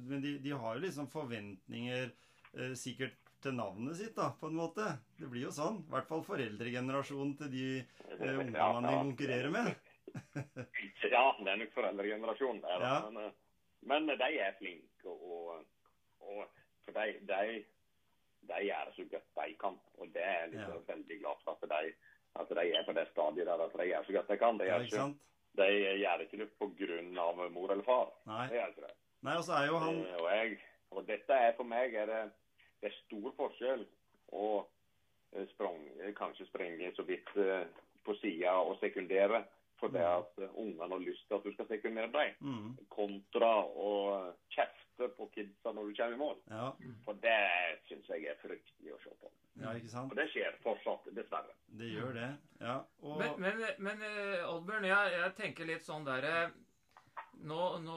[0.04, 4.58] Men de, de har jo liksom forventninger eh, sikkert til navnet sitt, da, på en
[4.58, 4.84] måte.
[5.18, 5.80] Det blir jo sånn.
[5.86, 9.72] I hvert fall foreldregenerasjonen til de eh, ungdommene de konkurrerer med.
[11.12, 12.60] Ja, det er nok foreldregenerasjonen.
[12.62, 12.84] det er.
[12.84, 12.96] Ja.
[13.08, 13.32] Men, eh,
[13.88, 15.64] men de er flinke, og,
[16.22, 16.42] og
[16.84, 17.62] for de, de,
[18.50, 19.78] de gjør så godt de kan.
[19.98, 21.92] Og det er jeg liksom veldig glad for at de,
[22.42, 24.60] at de er på det stadiet der at de gjør så godt de kan.
[24.60, 25.31] De, Ja, gjør ikke?
[25.58, 25.68] De
[26.00, 28.12] gjør ikke det på grunn av mor eller far.
[28.28, 28.46] Nei.
[28.48, 28.94] Det gjør ikke det.
[29.22, 30.58] Nei, og så er jo han Eh, Og, jeg,
[30.90, 32.22] og dette er for meg er det,
[32.80, 33.84] det er stor forskjell
[34.32, 34.46] å
[35.36, 35.78] eh, sprang,
[36.18, 37.66] kanskje sprenge så vidt eh,
[38.04, 39.44] på sida og sekundere
[39.82, 40.22] for det Mm.
[40.22, 43.90] at eh, ungene har lyst til at du skal sekundere dem, mm, kontra å
[44.54, 46.36] kjefte på kidsa når du kommer i mål.
[46.52, 46.72] Ja,
[47.04, 47.36] For det
[47.88, 49.30] syns jeg er fryktelig å se på.
[49.60, 50.12] ja, ikke sant?
[50.12, 51.54] Og det skjer fortsatt, dessverre.
[51.78, 52.30] Det gjør det.
[52.60, 52.76] Ja.
[53.02, 56.52] Og Men, men, men eh, Oddbjørn, jeg, jeg tenker litt sånn derre
[57.42, 57.96] nå, nå,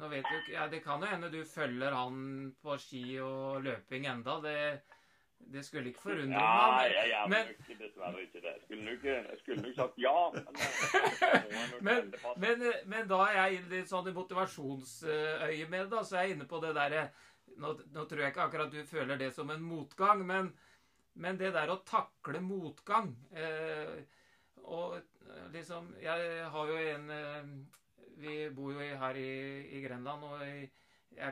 [0.00, 3.62] nå vet du ikke ja, Det kan jo hende du følger han på ski og
[3.66, 4.38] løping enda.
[4.40, 4.56] Det,
[5.52, 6.92] det skulle ikke forundre Ja, meg.
[6.94, 8.52] jeg gjør men- ikke, dessverre ikke det.
[8.52, 10.16] Jeg skulle nok, jeg skulle nok sagt ja.
[11.80, 16.36] Men, jeg Men, men, da er jeg litt sånn i motivasjonsøyemed, da, så er jeg
[16.36, 17.06] inne på det derre
[17.60, 20.52] nå, nå tror jeg ikke akkurat du føler det som en motgang, men,
[21.20, 23.98] men det der å takle motgang eh,
[24.64, 27.50] Og eh, liksom Jeg har jo en eh,
[28.22, 29.28] Vi bor jo her i,
[29.76, 30.70] i Grenland, og i, jeg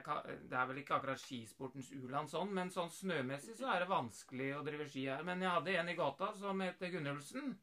[0.04, 3.90] kan, det er vel ikke akkurat skisportens u-land sånn, men sånn snømessig så er det
[3.90, 5.24] vanskelig å drive ski her.
[5.26, 7.54] Men jeg hadde en i gata som heter Gunnulfsen.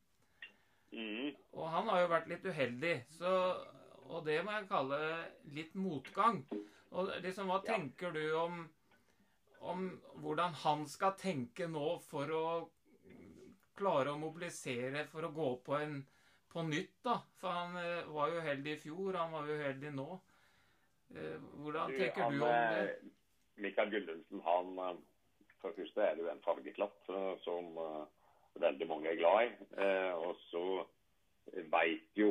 [0.94, 1.36] Mm.
[1.58, 3.34] Og han har jo vært litt uheldig, så,
[4.08, 5.02] og det må jeg kalle
[5.56, 6.42] litt motgang.
[6.96, 8.62] Og liksom, hva tenker du om,
[9.68, 9.88] om
[10.24, 12.46] hvordan han skal tenke nå for å
[13.78, 16.00] klare å mobilisere for å gå på en
[16.48, 17.20] på nytt, da?
[17.38, 20.08] For han eh, var jo uheldig i fjor, han var jo uheldig nå.
[21.16, 22.90] Eh, hvordan tenker du om det?
[22.90, 23.12] eh,
[23.64, 24.98] Mikael Gullumsen, han eh,
[25.62, 27.08] For det første er det jo en fargeklatt
[27.42, 27.78] som
[28.62, 29.88] veldig mange er glad i.
[30.22, 30.62] Og så
[31.74, 32.28] veit jo,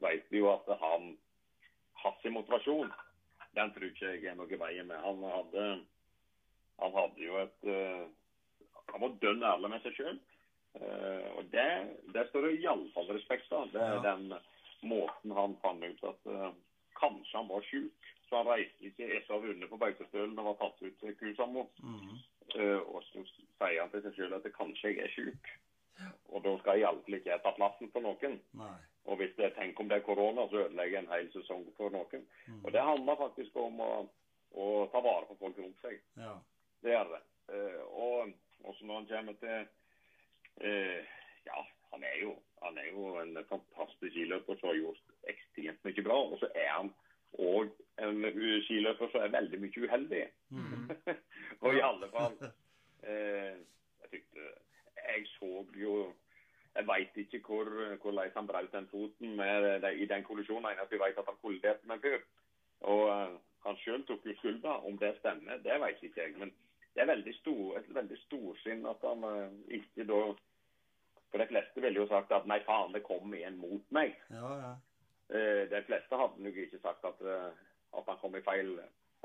[0.00, 1.10] vet jo at han
[2.00, 2.88] hans motivasjon,
[3.52, 4.96] den tror ikke jeg er noe i veien med.
[5.04, 5.66] Han hadde,
[6.80, 7.68] han hadde jo et
[8.94, 10.18] Han var dønn ærlig med seg sjøl.
[11.36, 11.68] og det,
[12.16, 13.68] det står det iallfall respekt av.
[13.76, 14.32] Det er den
[14.88, 16.32] måten han fant ut at
[16.98, 18.10] kanskje han var sjuk.
[18.26, 21.14] Så han reiste ikke etter å ha vunnet på Beitostølen og var tatt ut til
[21.20, 21.68] Kusamo.
[21.78, 22.16] Mm.
[22.56, 25.52] Uh, og så sier han til seg sjøl at kanskje jeg er sjuk.
[26.34, 28.36] Og da skal iallfall ikke jeg ta plassen for noen.
[28.58, 28.74] Nei.
[29.06, 31.94] Og hvis det tenk om det er korona, så ødelegger jeg en hel sesong for
[31.94, 32.26] noen.
[32.48, 32.58] Mm.
[32.64, 33.92] Og det handler faktisk om å,
[34.58, 36.02] å ta vare på folk rundt seg.
[36.18, 36.34] Ja.
[36.82, 37.22] Det gjør det.
[37.46, 39.68] Uh, og også når han kommer til
[40.66, 41.14] uh,
[41.46, 41.60] Ja,
[41.96, 46.16] han er jo han er jo en fantastisk skiløper som har gjort ekstremt mye bra.
[46.32, 46.88] Og så er han
[47.38, 47.68] òg
[48.02, 48.22] en
[48.66, 50.22] skiløper som er veldig mye uheldig.
[50.50, 50.86] Mm.
[51.62, 52.36] og i alle fall
[53.02, 53.58] eh,
[54.02, 54.46] Jeg tykte
[54.96, 55.92] Jeg så jo
[56.76, 57.70] Jeg veit ikke hvor,
[58.02, 60.70] hvordan han brøt den foten med, det- i den kollisjonen.
[60.72, 62.26] Eneste jeg vet at han kolliderte med en.
[62.80, 63.36] Og eh,
[63.68, 64.80] han sjøl tok jo skylda.
[64.88, 66.34] Om det stemmer, det vet ikke jeg.
[66.40, 66.52] Men
[66.94, 70.20] det er veldig stor, et veldig storsinn at han eh, ikke da
[71.30, 74.14] For de fleste ville jo sagt at nei, faen, det kom en mot meg.
[74.30, 74.74] Ja, ja.
[75.26, 77.50] Eh, de fleste hadde nok ikke sagt at, eh,
[77.98, 78.76] at han kom i feil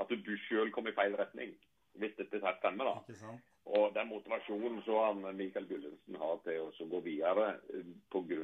[0.02, 1.54] At du sjøl kom i feil retning.
[2.02, 2.96] Hvis dette stemmer, da.
[3.06, 3.48] Ikke sant?
[3.70, 8.42] Og den motivasjonen så han Mikael Gullensen har til å gå videre eh, pga.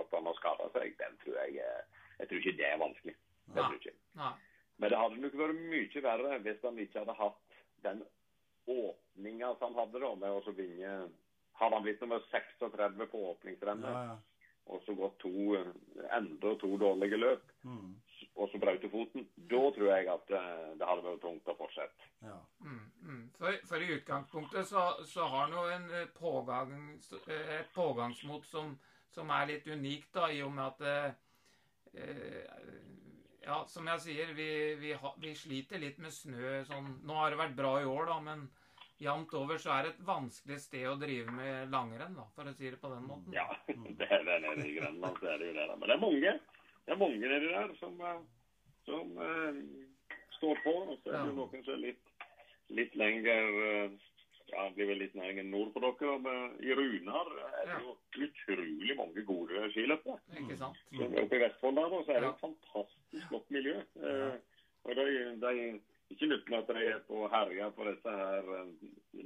[0.00, 1.60] at han har skada seg, den tror jeg
[2.18, 3.16] Jeg tror ikke det er vanskelig.
[3.46, 4.32] Det tror jeg ikke.
[4.78, 8.02] Men det hadde nok vært mye verre hvis han ikke hadde hatt den
[8.68, 10.92] åpninga som han hadde da, med å vinne
[11.58, 14.18] Hadde han blitt nummer 36 på åpningsrennet Ja, ja.
[14.68, 15.56] og så gått to,
[16.14, 17.94] enda to dårlige løp, mm.
[18.36, 22.10] og så brøt foten, da tror jeg at eh, det hadde vært tungt å fortsette.
[22.26, 22.36] Ja.
[22.60, 23.24] Mm, mm.
[23.38, 26.76] For, for i utgangspunktet så, så har han jo en eh, pågang,
[27.26, 28.76] eh, et pågangsmot som,
[29.14, 31.10] som er litt unikt, da, i og med at eh,
[32.04, 32.76] eh,
[33.48, 37.32] Ja, som jeg sier, vi, vi, ha, vi sliter litt med snø sånn Nå har
[37.32, 38.42] det vært bra i år, da, men
[39.00, 42.54] jevnt over så er det et vanskelig sted å drive med langrenn, da, for å
[42.56, 43.32] si det på den måten.
[43.32, 45.18] Ja, det er det nede i Grønland.
[45.20, 45.66] så er det jo det.
[45.68, 45.76] da.
[45.76, 46.34] Men det er mange
[46.88, 48.20] det er mange nedi der som, eh,
[48.88, 49.56] som eh,
[50.38, 50.72] står på.
[50.88, 51.38] Og så er det jo Ja.
[51.42, 52.12] noen som er litt,
[52.70, 53.96] litt lenger eh,
[54.48, 56.14] ja, det blir vel litt lenger nord på dere.
[56.24, 57.80] Men i Runar er det Ja.
[57.84, 60.16] jo utrolig mange gode skiløpere.
[60.40, 60.80] Ikke sant?
[60.96, 62.32] Oppe i Vestfold der da, så er det Ja.
[62.32, 63.76] et fantastisk flott miljø.
[64.00, 64.38] Eh,
[64.88, 65.06] og de,
[65.44, 65.80] de
[66.10, 68.70] ikke med at de er på herja på disse her eh,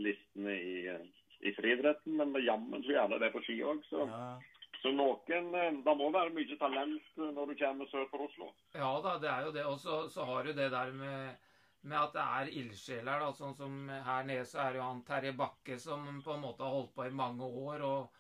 [0.03, 1.05] listene i, eh,
[1.47, 3.83] i friidretten, men jammen så gjerne det på ski òg.
[3.88, 4.40] Så, ja.
[4.83, 8.51] så noen eh, Det må være mye talent når du kommer sør for Oslo.
[8.75, 9.64] Ja da, det er jo det.
[9.71, 11.37] Og så, så har du det der med,
[11.83, 13.21] med at det er ildsjeler.
[13.27, 16.45] da, Sånn som her nede så er det jo han Terje Bakke som på en
[16.49, 18.18] måte har holdt på i mange år og,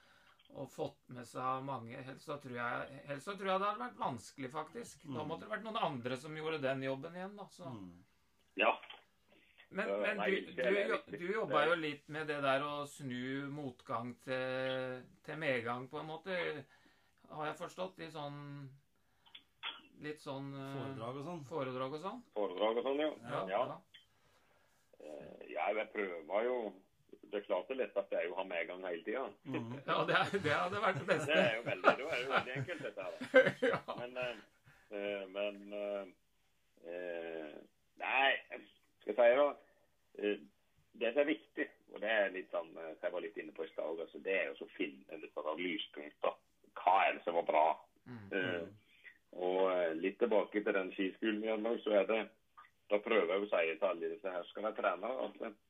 [0.54, 1.98] og fått med seg mange.
[2.06, 5.02] Helst så tror jeg, helst så tror jeg det hadde vært vanskelig, faktisk.
[5.08, 5.28] Da Mm.
[5.30, 7.36] måtte det vært noen andre som gjorde den jobben igjen.
[7.36, 7.46] da.
[7.50, 7.66] Så.
[7.70, 7.92] Mhm.
[8.60, 8.72] Ja.
[9.72, 10.72] Men, men du, det
[11.08, 16.02] du, du jobba jo litt med det der å snu motgang til, til medgang, på
[16.02, 16.36] en måte.
[17.32, 18.02] Har jeg forstått?
[18.04, 18.38] I sånn
[20.02, 21.42] Litt sånn eh, Foredrag og sånn.
[21.48, 22.22] Foredrag og sånn?
[22.34, 23.10] Foredrag og sånn, ja.
[23.30, 23.42] Ja.
[23.48, 23.62] ja.
[23.70, 23.76] ja.
[25.02, 26.56] Eh, jeg prøver jo
[27.30, 29.24] Det er klart det letteste er jo å ha medgang hele tida.
[29.48, 29.70] Mm.
[29.86, 31.38] Ja, det, er, det hadde vært det Det beste.
[31.38, 33.14] er jo veldig, det er jo veldig enkelt, dette her.
[33.72, 33.80] ja.
[34.02, 34.18] Men,
[34.98, 37.54] eh, men eh,
[38.02, 38.32] Nei,
[39.02, 39.46] skal jeg si da
[40.18, 40.42] eh,
[41.00, 43.54] Det som er viktig, og det er litt sånn eh, som jeg var litt inne
[43.56, 46.38] på i stad, altså, det er å finne litt sånn lyspunkter.
[46.82, 47.66] Hva er det som var bra?
[48.02, 48.22] Mm.
[48.34, 48.64] Uh,
[49.46, 52.22] og litt tilbake til den skiskolen igjen, nå, så er det
[52.90, 55.60] Da prøver jeg å si til alle disse her skal være trenere at,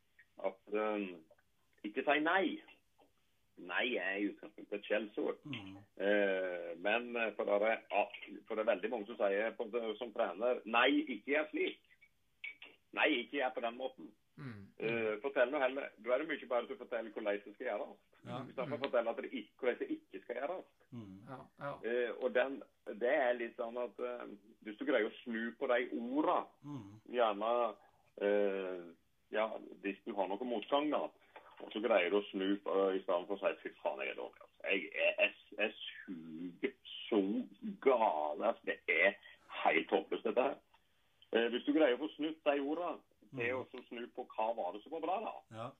[0.49, 1.05] at um,
[1.87, 2.47] ikke si nei.
[3.69, 5.39] Nei er i utgangspunktet et skjellsord.
[5.47, 5.77] Mm.
[6.01, 8.17] Uh, men for det, er,
[8.49, 9.69] for det er veldig mange som sier på,
[10.01, 11.92] som trener nei, ikke er slik.
[12.97, 14.11] Nei, ikke gjør på den måten.
[14.41, 14.63] Mm.
[14.81, 15.93] Uh, fortell nå heller.
[16.03, 18.01] Da er det mye bare til å fortelle hvordan det skal gjøres.
[18.23, 18.41] Ja.
[18.41, 20.73] I stedet for å fortelle at det ikke, hvordan det ikke skal gjøres.
[20.93, 21.15] Mm.
[21.29, 21.73] Ja, ja.
[21.87, 22.59] Uh, og den,
[23.05, 24.27] det er litt sånn at uh,
[24.67, 26.85] hvis du greier å snu på de orda, mm.
[27.17, 27.53] gjerne
[28.21, 28.85] eh,
[29.33, 29.49] ja,
[29.83, 31.07] hvis du har noe motgang, da,
[31.63, 34.15] og så greier du å snu på, i stedet for å si fy faen, jeg
[34.15, 34.43] er dårlig.
[34.43, 34.59] Altså.
[34.63, 36.75] Jeg er, jeg, jeg suger
[37.07, 37.23] så
[37.85, 38.51] gale.
[38.51, 38.63] Altså.
[38.69, 39.17] Det er
[39.63, 40.61] helt håpløst, dette her.
[41.33, 42.99] Eh, hvis du greier å få snudd de ordene
[43.33, 45.35] til å så snu på hva var det som var bra, da.
[45.57, 45.71] Ja.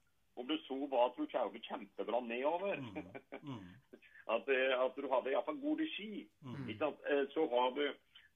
[0.41, 2.95] Om det så var at du kjørte kjempebra nedover, mm.
[3.43, 3.67] Mm.
[4.35, 6.65] at, eh, at du hadde iallfall gode ski, mm.
[6.65, 7.05] ikke sant?
[7.11, 7.85] Eh, så, har du,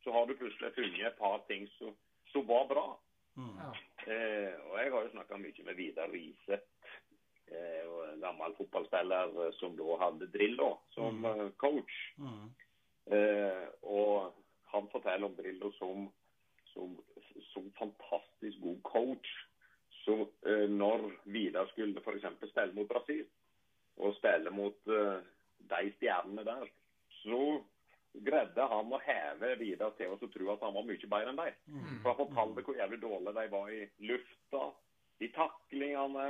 [0.05, 1.95] så har du plutselig funnet et par ting som,
[2.33, 2.87] som var bra.
[3.37, 3.57] Mhm.
[3.61, 3.73] ja.
[4.07, 6.61] Eh, og jeg har jo snakka mye med Vidar Riise,
[7.47, 11.51] Eh, en gammel fotballspiller som da hadde Drillo som Mm.
[11.55, 11.93] coach.
[12.17, 12.49] Mm.
[13.11, 14.33] Eh, og
[14.65, 16.11] han forteller om Drillo som,
[16.77, 16.97] som,
[17.53, 19.33] som fantastisk god coach.
[20.05, 22.27] Så eh, når Vidar skulle f.eks.
[22.49, 23.25] spille mot Brasil,
[23.97, 25.17] og spille mot eh,
[25.71, 26.69] de stjernene der,
[27.23, 27.41] så
[28.27, 31.41] greide han å heve Vidar til oss og tro at han var mye bedre enn
[31.41, 31.57] dem.
[31.69, 31.95] Mm.
[32.03, 34.67] For han fortalte hvor jævlig dårlig de var i lufta,
[35.19, 36.27] i taklingene,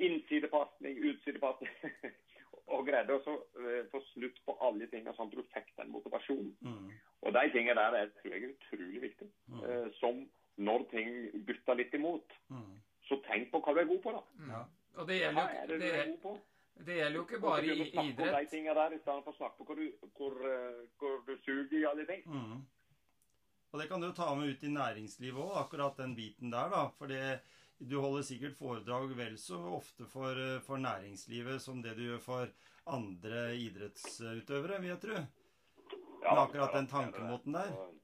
[0.00, 1.94] innsidepasning, utsidepasning.
[2.70, 6.52] og greide å eh, få slutt på alle tingene sånn at du fikk den motivasjonen.
[6.66, 6.90] Mm.
[7.22, 9.28] Og de tingene der er, tror jeg er utrolig viktig.
[9.52, 9.64] Mm.
[9.64, 10.20] Eh, som
[10.60, 11.10] når ting
[11.48, 12.78] butter litt imot, Mm.
[13.08, 14.22] så tenk på hva du er god på, da.
[14.52, 14.64] Ja.
[15.00, 16.32] Og det Hva gjelder, er jo, det du er god på?
[16.86, 17.96] det gjelder jo ikke bare i idrett.
[17.98, 21.22] om de tingene der, i stedet for å snakke på hvor du, hvor, eh, hvor
[21.26, 22.22] du suger i alle ting.
[22.26, 22.60] Mm.
[23.72, 26.68] Og det kan du jo ta med ut i næringslivet òg, akkurat den biten der,
[26.72, 26.88] da.
[26.98, 27.40] For det,
[27.80, 32.20] du holder sikkert foredrag vel så ofte for, eh, for næringslivet som det du gjør
[32.24, 32.50] for
[32.90, 35.20] andre idrettsutøvere, vil jeg tro.
[36.20, 36.92] Ja, Med akkurat den det det.
[36.92, 37.72] tankemåten der.
[37.72, 37.94] Og,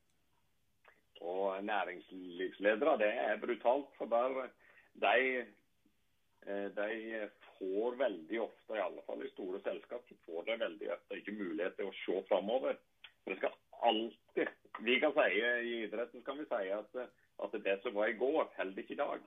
[1.21, 3.91] og næringslivsledere, det er brutalt.
[3.99, 4.49] For der
[5.05, 5.47] de,
[6.47, 10.93] eh, de får veldig ofte, i alle fall i store selskap, så får de veldig
[10.97, 12.81] ofte ikke mulighet til å se framover.
[13.25, 14.49] For det skal alltid
[14.85, 16.99] Vi kan si i idretten kan vi si at,
[17.45, 19.21] at det som var i går, holder ikke i dag.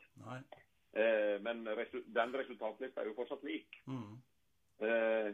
[0.93, 3.77] Eh, men resu den resultatlista er jo fortsatt lik.
[3.85, 4.15] Mm.
[4.81, 5.33] Eh,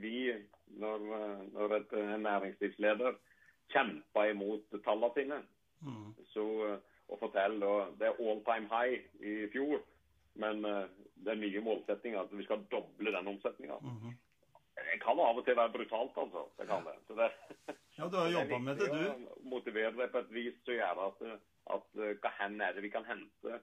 [0.00, 0.32] vi,
[0.80, 1.02] når,
[1.52, 1.92] når et,
[2.24, 3.18] næringslivsleder
[3.72, 5.42] kjemper imot tallene sine,
[5.78, 6.14] Mm.
[6.32, 9.78] så, eh, og forteller at det er all time high i fjor,
[10.34, 10.88] men det
[11.24, 13.76] den nye målsettinga at vi skal doble den omsetninga.
[13.82, 14.16] Mhm.
[14.78, 16.42] Det kan av og til være brutalt, altså.
[16.58, 16.96] Det kan det.
[17.06, 17.30] Så det,
[17.98, 19.06] Ja, du har jobba med det, du.
[19.08, 21.22] å motivere deg på et vis å gjøre at,
[21.74, 23.58] at eh, hva hen er det vi kan hente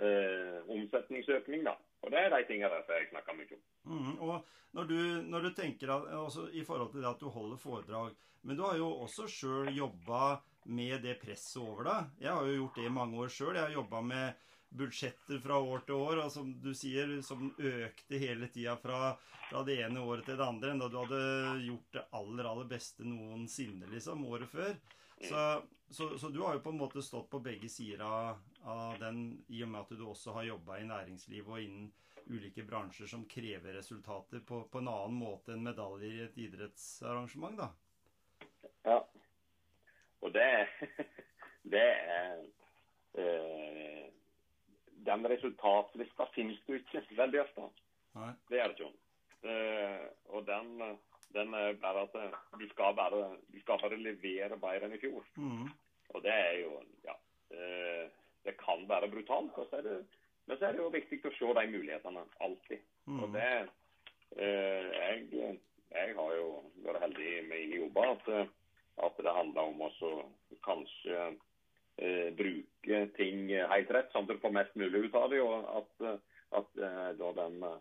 [0.00, 1.76] eh, omsetningsøkning, da.
[2.00, 3.64] Og det er de tingene der som jeg snakker mye om.
[3.94, 4.12] Mhm.
[4.24, 7.58] Og når du, når du tenker at, altså, i forhold til det at du holder
[7.58, 12.12] foredrag Men du har jo også sjøl jobba med det presset over deg.
[12.24, 13.56] Jeg har jo gjort det i mange år sjøl.
[13.56, 18.20] Jeg har jobba med budsjetter fra år til år, og som du sier, som økte
[18.22, 19.16] hele tida fra,
[19.50, 21.20] fra det ene året til det andre, enda du hadde
[21.66, 24.76] gjort det aller, aller beste noensinne, liksom, året før.
[25.20, 28.98] Så, så, så du har jo på en måte stått på begge sider av, av
[29.00, 31.90] den, i og med at du også har jobba i næringslivet og innen
[32.30, 37.58] ulike bransjer som krever resultater på, på en annen måte enn medaljer i et idrettsarrangement,
[37.58, 37.70] da.
[38.86, 38.98] Ja.
[40.20, 40.46] Og det,
[41.74, 42.42] det er
[43.18, 44.06] øh,
[45.10, 47.68] Den resultatlista finnes du ikke veldig ofte.
[48.50, 48.92] Det er det ikke.
[49.40, 50.02] Uh,
[50.36, 50.98] og den,
[51.34, 55.00] den er bare at eh, du skal bare, du skal bare levere bedre enn i
[55.02, 55.24] fjor.
[55.36, 55.68] Mm.
[56.14, 57.14] Og det er jo Ja.
[57.50, 58.08] Eh,
[58.44, 59.52] det kan være brutalt.
[59.58, 60.06] Og så er det,
[60.46, 62.80] men så er det jo viktig å se de mulighetene alltid.
[63.06, 63.32] Og Mhm.
[63.32, 63.68] det
[64.36, 65.58] eh, jeg,
[65.90, 68.46] jeg har jo vært heldig med mine jobber at, eh,
[69.04, 69.90] at det handler om å
[70.64, 71.36] kanskje
[71.98, 75.40] eh, bruke ting helt rett, sånn at du får mest mulig ut av det.
[75.42, 76.18] Og at, eh,
[76.58, 77.78] at eh, da den, eh,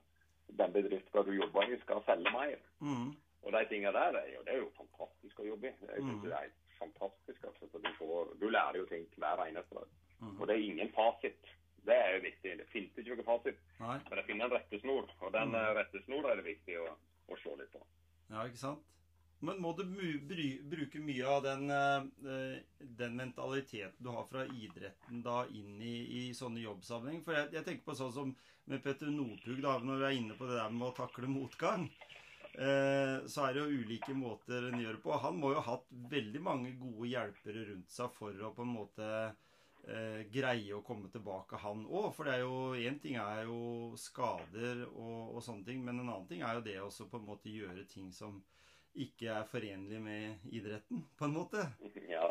[0.60, 2.58] den bedriften du jobber i, skal selge mer.
[2.82, 3.16] Mhm.
[3.44, 5.74] Og de tingene der er jo, det er jo fantastisk å jobbe i.
[5.88, 6.26] Jeg synes Mm.
[6.28, 7.44] det er fantastisk.
[7.48, 9.88] Altså, du, får, du lærer jo ting hver eneste dag.
[10.20, 10.36] Mm.
[10.42, 11.40] Og det er ingen fasit.
[11.86, 12.58] Det er jo viktig.
[12.60, 13.58] Det finnes ikke noen fasit.
[13.80, 13.98] Nei.
[14.10, 15.74] Men det finnes en rettesnor, og den Mm.
[15.80, 16.88] rettesnora er det viktig å,
[17.30, 17.82] å se litt på.
[18.30, 18.84] Ja, ikke sant?
[19.42, 25.46] Men må du bruke mye av den, eh, den mentaliteten du har fra idretten da
[25.48, 27.24] inn i, i sånne jobbsammenheng?
[27.24, 28.36] For jeg, jeg tenker på sånn som
[28.68, 31.88] med Petter Northug, da, når vi er inne på det der med å takle motgang.
[32.60, 35.14] Eh, så er det jo ulike måter en gjør det på.
[35.24, 38.74] Han må jo ha hatt veldig mange gode hjelpere rundt seg for å på en
[38.74, 39.06] måte
[39.88, 42.10] eh, greie å komme tilbake, han òg.
[42.18, 46.10] For det er jo én ting er jo skader og, og sånne ting, men en
[46.10, 48.42] annen ting er jo det også på en måte gjøre ting som
[49.00, 51.64] ikke er forenlig med idretten, på en måte.
[52.10, 52.28] Ja,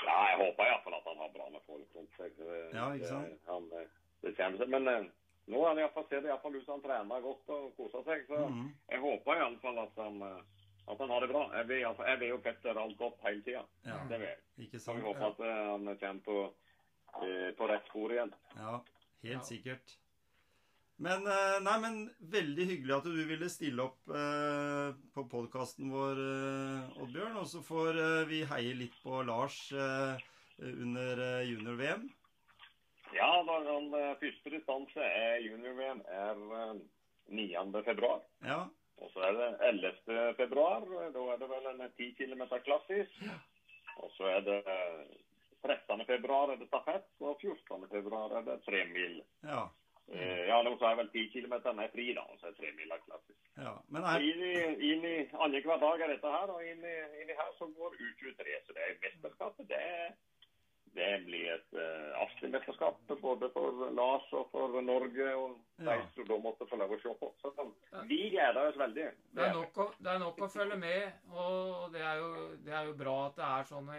[0.00, 2.44] ja jeg håper iallfall at han har bra med folk rundt seg.
[2.74, 3.42] Ja, ikke sant?
[3.46, 4.74] Han, eh, det kommer seg.
[4.74, 5.10] Men eh,
[5.50, 8.26] nå er det iallfall, ser det iallfall ut som han trener godt og koser seg.
[8.28, 8.72] Så Mhm.
[8.90, 10.42] jeg håper iallfall at han eh,
[10.90, 11.42] at han har det bra.
[11.54, 13.64] Jeg vil, jeg vil jo Petter alt godt hele tida.
[13.86, 14.38] Ja, Det vil jeg.
[14.66, 15.04] ikke Så jeg sant?
[15.06, 16.52] håper at eh, han kommer på,
[17.22, 18.32] eh, på rett spor igjen.
[18.56, 18.80] Ja,
[19.22, 19.40] helt Ja.
[19.40, 19.96] sikkert.
[20.98, 26.18] Men, eh, nei, men veldig hyggelig at du ville stille opp eh, på podkasten vår,
[26.18, 27.36] eh, Oddbjørn.
[27.40, 30.18] Og så får eh, vi heie litt på Lars eh,
[30.60, 32.10] under eh, junior-VM.
[33.16, 36.74] Ja, da, den eh, første distanse er junior-VM er eh,
[37.40, 37.82] 9.
[37.86, 38.22] februar.
[38.44, 38.60] Ja.
[39.00, 40.34] Og så er det 11.
[40.36, 40.84] februar.
[41.14, 43.22] Da er det vel en 10 km klassisk.
[44.00, 45.18] Og så er det eh,
[45.62, 46.06] 13.
[46.06, 47.88] februar er det stafett, og 14.
[47.90, 49.22] februar er det tremil.
[49.44, 49.68] ja.
[50.10, 52.24] Eh, ja, nå så er vel 10 km er fri, da.
[52.26, 53.38] Og så er tremila klassisk.
[53.62, 53.76] Ja.
[53.94, 54.54] Men er, Inn i,
[54.90, 57.94] inn i annenhver dag er dette her, og inn i, inn i her så går
[57.94, 58.56] U23.
[58.66, 59.70] Så det er mesterskapet.
[59.70, 59.84] Det,
[60.94, 66.00] det blir et uh, artig mesterskap både for Lars og for Norge og de Ja.
[66.14, 67.30] som da måtte få lov å se på.
[67.42, 67.52] Så
[68.08, 69.06] vi gleder oss veldig.
[69.36, 72.32] Det er, nok å, det er nok å følge med, og det er jo,
[72.66, 73.94] det er jo bra at det er sånn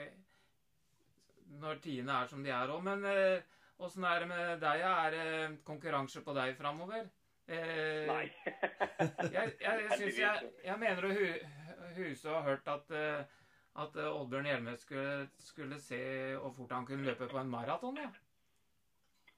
[1.61, 2.83] når tidene er som de er òg.
[2.85, 4.85] Men eh, åssen er det med deg?
[4.87, 7.09] Er det konkurranse på deg framover?
[7.51, 8.25] Eh, Nei.
[9.33, 9.87] jeg, jeg,
[10.21, 11.25] jeg, jeg, mener å hu,
[11.97, 13.39] huse og har hørt at, eh,
[13.79, 16.01] at eh, Oddbjørn Hjelmes skulle, skulle se
[16.35, 17.97] hvor fort han kunne løpe på en maraton.
[18.01, 18.09] Ja.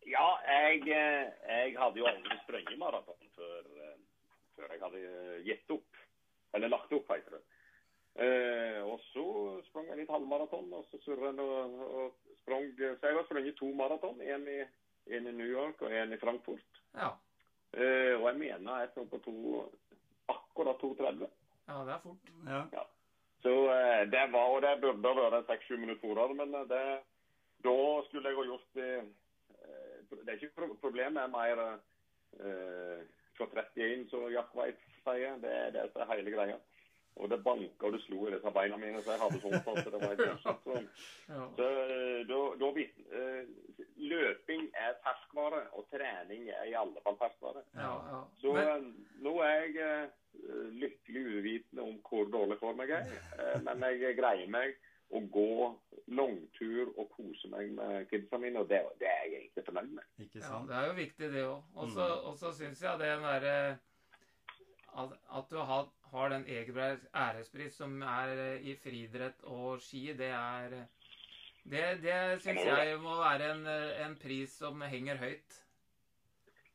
[0.10, 4.00] Ja, jeg, eh, jeg hadde jo aldri sprunget maraton før, eh,
[4.56, 6.00] før jeg hadde gitt opp.
[6.54, 7.44] Eller lagt opp, heter det.
[8.24, 9.26] Eh, og så
[9.70, 13.56] sprang jeg litt halvmaraton, og så surra jeg og, og sprang Så jeg har sprunget
[13.58, 14.22] to maraton.
[14.22, 14.60] En i,
[15.10, 16.82] i New York og en i Frankfurt.
[16.94, 17.14] Ja.
[17.74, 19.64] Eh, og jeg mener jeg sprang på to
[20.30, 21.26] akkurat 2,30.
[21.68, 22.30] ja, det er fort.
[22.48, 22.84] ja.
[23.44, 26.84] Så eh, det var, og det burde være seks-sju minutter fortere, men eh, det,
[27.66, 27.76] da
[28.08, 31.64] skulle jeg ha gjort det eh, Det er ikke pro- problemet, er mer
[32.40, 33.04] eh,
[33.40, 35.36] 31, som Jack White sier.
[35.44, 36.58] Det det er hele greia.
[37.16, 39.84] Og det banka og det slo i disse beina mine, så jeg hadde sånn vondt
[39.86, 40.64] at det var helt voldsomt.
[41.28, 42.40] Så, så eh, da,
[42.84, 43.52] eh,
[44.04, 47.62] Løping er ferskvare, og trening er i alle fall ferskvare.
[47.78, 48.24] Ja, ja.
[48.42, 53.14] Så Men, eh, nå er jeg uh, lykkelig uvitende om hvor dårlig form jeg er.
[53.38, 54.74] uh, men jeg greier meg
[55.14, 55.48] å gå
[56.18, 60.06] langtur og kose meg med kidsa mine, og det, det er jeg egentlig fornøyd med.
[60.26, 61.62] Ikke ja, det er jo viktig, det òg.
[61.76, 61.94] Og Mm.
[61.94, 63.78] så- Og syns jeg det derre
[64.98, 70.06] at, at du har, har den Egebergs ærespris som er eh, i friidrett og ski,
[70.18, 70.86] det er
[71.64, 75.60] Det, det syns jeg må være en, eh, en pris som henger høyt.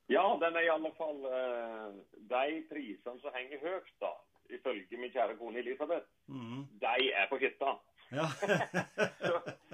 [0.09, 1.99] Ja, den er i alle fall eh,
[2.31, 4.15] De prisene som henger høyt, da,
[4.51, 6.65] ifølge min kjære kone Elisabeth, mm.
[6.81, 7.77] de er på hytta.
[8.11, 8.27] Ja.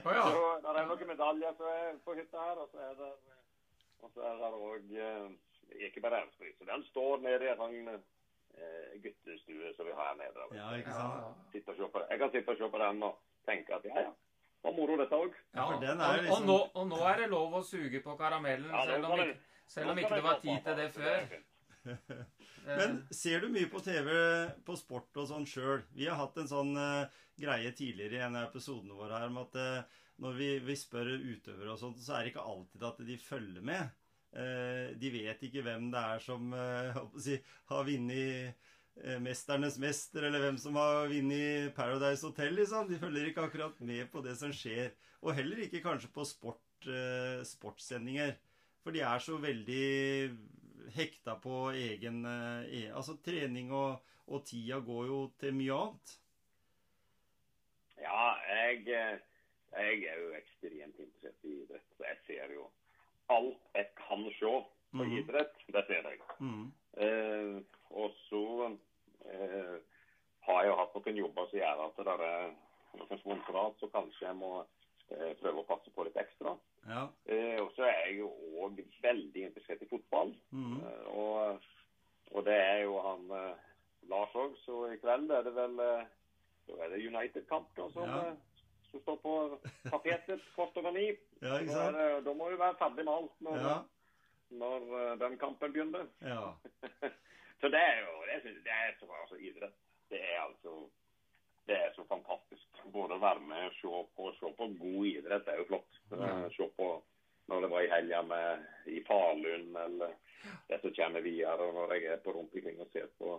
[0.04, 0.22] Så, oh, ja.
[0.62, 3.12] så det er noen medaljer som er på hytta her, og så er det
[4.04, 4.90] og så er det òg
[5.86, 6.58] ikke bare ærespris.
[6.58, 8.02] Så Den står nede i en
[9.04, 10.48] guttestue som vi har her nede.
[10.58, 11.14] ja, ikke sant?
[11.20, 12.04] Ja.
[12.10, 14.96] jeg kan sitte og se på den og tenke at ja, ja, det var moro
[15.00, 15.40] dette òg.
[15.54, 15.64] ja.
[15.64, 19.10] og, liksom- og, nå, og nå er det lov å suge på karamellen, Ja, selv,
[19.10, 19.36] om ikke,
[19.66, 21.34] selv om ikke det var tid til det før.
[21.34, 21.42] Eh,
[22.78, 24.08] Men ser du mye på TV
[24.64, 25.82] på sport og sånn sjøl?
[25.92, 27.04] Vi har hatt en sånn uh,
[27.36, 31.10] greie tidligere i en av episodene våre her om at uh, når vi, vi spør
[31.12, 33.92] utøvere og sånt, så er det ikke alltid at de følger med.
[34.34, 37.36] Eh, de vet ikke hvem det er som eh, si,
[37.70, 38.56] har vunnet
[38.98, 42.56] eh, 'Mesternes mester', eller hvem som har vunnet 'Paradise Hotel'.
[42.58, 42.88] liksom.
[42.88, 44.90] De følger ikke akkurat med på det som skjer.
[45.22, 46.60] Og heller ikke kanskje på sport,
[47.46, 48.34] sportssendinger.
[48.82, 50.36] For de er så veldig
[50.92, 56.18] hekta på egen e Altså trening og, og tida går jo til mye annet.
[58.02, 61.88] Ja, jeg, jeg er jo ekstremt interessert i idrett.
[61.96, 62.68] Så jeg ser jo
[63.28, 64.52] alt jeg kan se
[64.94, 65.16] på Mhm.
[65.18, 65.54] idrett.
[65.72, 66.20] Det ser jeg.
[66.40, 66.72] Mm.
[66.96, 68.76] Eh, og så
[69.26, 69.78] eh,
[70.46, 72.54] har jeg jo hatt noen jobber som gjør at det er
[72.98, 74.64] noen sponsorat, så kanskje jeg må
[75.10, 76.56] eh, prøve å passe på litt ekstra.
[76.88, 77.08] Ja.
[77.26, 78.28] Eh, og så er jeg jo
[78.60, 80.34] òg veldig interessert i fotball.
[80.52, 80.76] Mm.
[80.84, 81.60] Eh, og,
[82.32, 83.54] og det er jo han eh,
[84.08, 86.04] Lars òg, så i kveld er det vel eh,
[86.78, 88.34] er det United-kamp som, Ja.
[88.94, 89.34] Som står på
[89.90, 91.06] tapetet kvart over ni.
[91.42, 91.98] ja, ikke sant?
[91.98, 93.76] Da, da må vi være ferdig med alt når, Ja.
[94.64, 96.06] når eh, den kampen begynner.
[96.22, 96.52] ja.
[97.60, 99.76] så det er jo det, synes, det er så altså, idrett.
[100.12, 100.84] Det er altså
[101.66, 102.66] det er så fantastisk.
[102.92, 106.00] Både å være med og se på, se på god idrett det er jo flott.
[106.12, 106.88] Eh, Se på
[107.48, 108.20] når det var i helga
[108.88, 110.12] i Falun, eller
[110.68, 111.56] det som kommer videre.
[111.60, 113.34] og Når jeg er på rundt omkring og ser på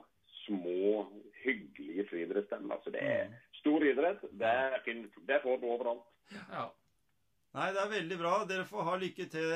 [0.46, 1.06] små,
[1.44, 2.76] hyggelige friidrettsstevner.
[2.76, 3.30] Altså, det er
[3.66, 4.22] stor idrett.
[4.32, 4.80] Det, er,
[5.28, 6.06] det får du overalt.
[6.54, 6.70] ja.
[7.56, 8.32] Nei, det er veldig bra.
[8.44, 9.52] Dere får ha lykke til,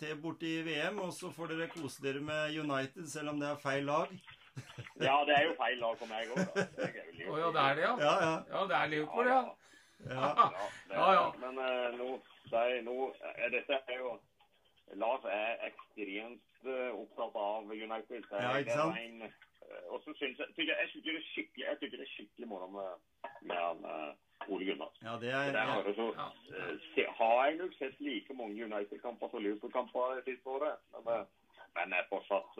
[0.00, 3.60] til borti VM, og så får dere kose dere med United, selv om det er
[3.62, 4.10] feil lag.
[4.98, 6.64] Ja, det er jo feil lag for meg òg, da.
[6.82, 7.92] Jeg er Å ja, det er det, ja?
[8.02, 8.32] Ja, ja.
[8.56, 9.38] Ja, det er Liverpool, ja.
[10.08, 10.32] ja.
[10.34, 11.22] Ja, det, Ja, ja.
[11.44, 12.08] Men uh, nå,
[12.50, 12.96] de, nå
[13.30, 14.16] er dette er jo
[15.04, 18.26] Lars er ekstremt uh, opptatt av United.
[18.26, 19.40] så Ja, jeg- ikke det er sant?
[19.70, 22.12] Eh, og så synes jeg, tykker, jeg synes det er skikkelig jeg synes det er
[22.16, 22.90] skikkelig moro med,
[23.48, 24.10] med han, eh,
[24.52, 24.90] Ole Gunnar.
[25.06, 25.76] Ja, det er det er ja.
[26.00, 26.26] så, Ja.
[26.58, 30.74] eh, se, har jeg nok sett like mange United-kamper som Liverpool-kamper det siste året.
[31.06, 31.18] Men,
[31.76, 32.52] men jeg er fortsatt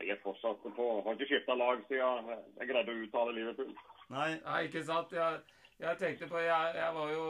[0.00, 2.28] jeg er fortsatt på Har ikke skifta lag siden
[2.58, 3.72] jeg greide å uttale Liverpool.
[4.10, 5.12] Nei, Nei, ikke sant?
[5.14, 5.38] Jeg,
[5.80, 7.28] jeg tenkte på jeg, jeg var jo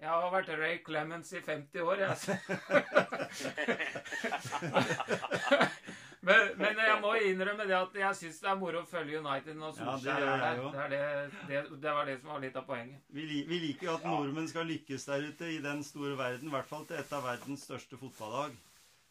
[0.00, 2.14] Jeg har vært Ray Clemens i 50 år, jeg.
[6.28, 9.56] men, men jeg må innrømme det at jeg syns det er moro å følge United
[9.60, 10.60] når Ja, det Solskjær gjør er der.
[10.60, 13.02] Det, er det, det, det var det som var litt av poenget.
[13.16, 16.48] Vi, vi liker jo at nordmenn skal lykkes der ute i den store verden.
[16.48, 18.56] I hvert fall til et av verdens største fotballag.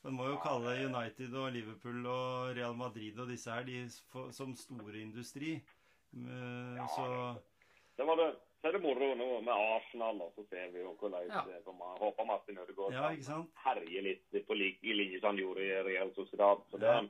[0.04, 4.34] Man må jo kalle United og Liverpool og Real Madrid og disse her de for,
[4.36, 5.54] som store industri.
[6.14, 7.06] Eh, Så
[7.98, 8.32] Det var det,
[8.64, 11.42] så er det moro nå med Arsenal, og så ser vi jo hvordan ja.
[11.44, 11.98] det kommer.
[12.00, 16.14] Håper Martin Ødegaard ja, kan herje litt på like, linje som han gjorde i Real
[16.16, 16.64] Sociedad.
[16.72, 17.02] Så det, ja.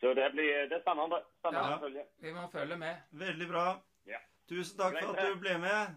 [0.00, 1.22] så det blir det er spennende.
[1.38, 1.76] spennende ja.
[1.76, 2.04] å følge.
[2.26, 3.06] Vi må følge med.
[3.22, 3.66] Veldig bra.
[4.10, 4.18] Ja.
[4.50, 5.94] Tusen takk for at du ble med.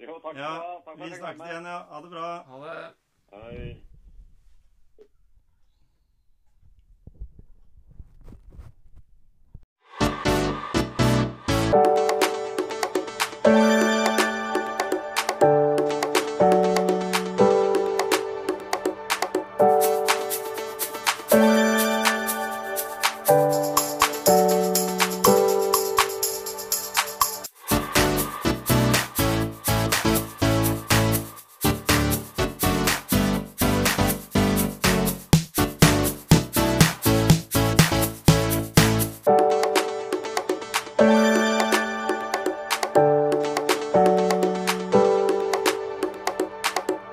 [0.00, 0.56] Jo, takk for, ja,
[0.88, 1.78] takk for Vi snakkes igjen, ja.
[1.92, 2.34] Ha det bra.
[2.48, 2.82] Ha det.
[3.36, 3.70] Hei.
[11.70, 12.09] thank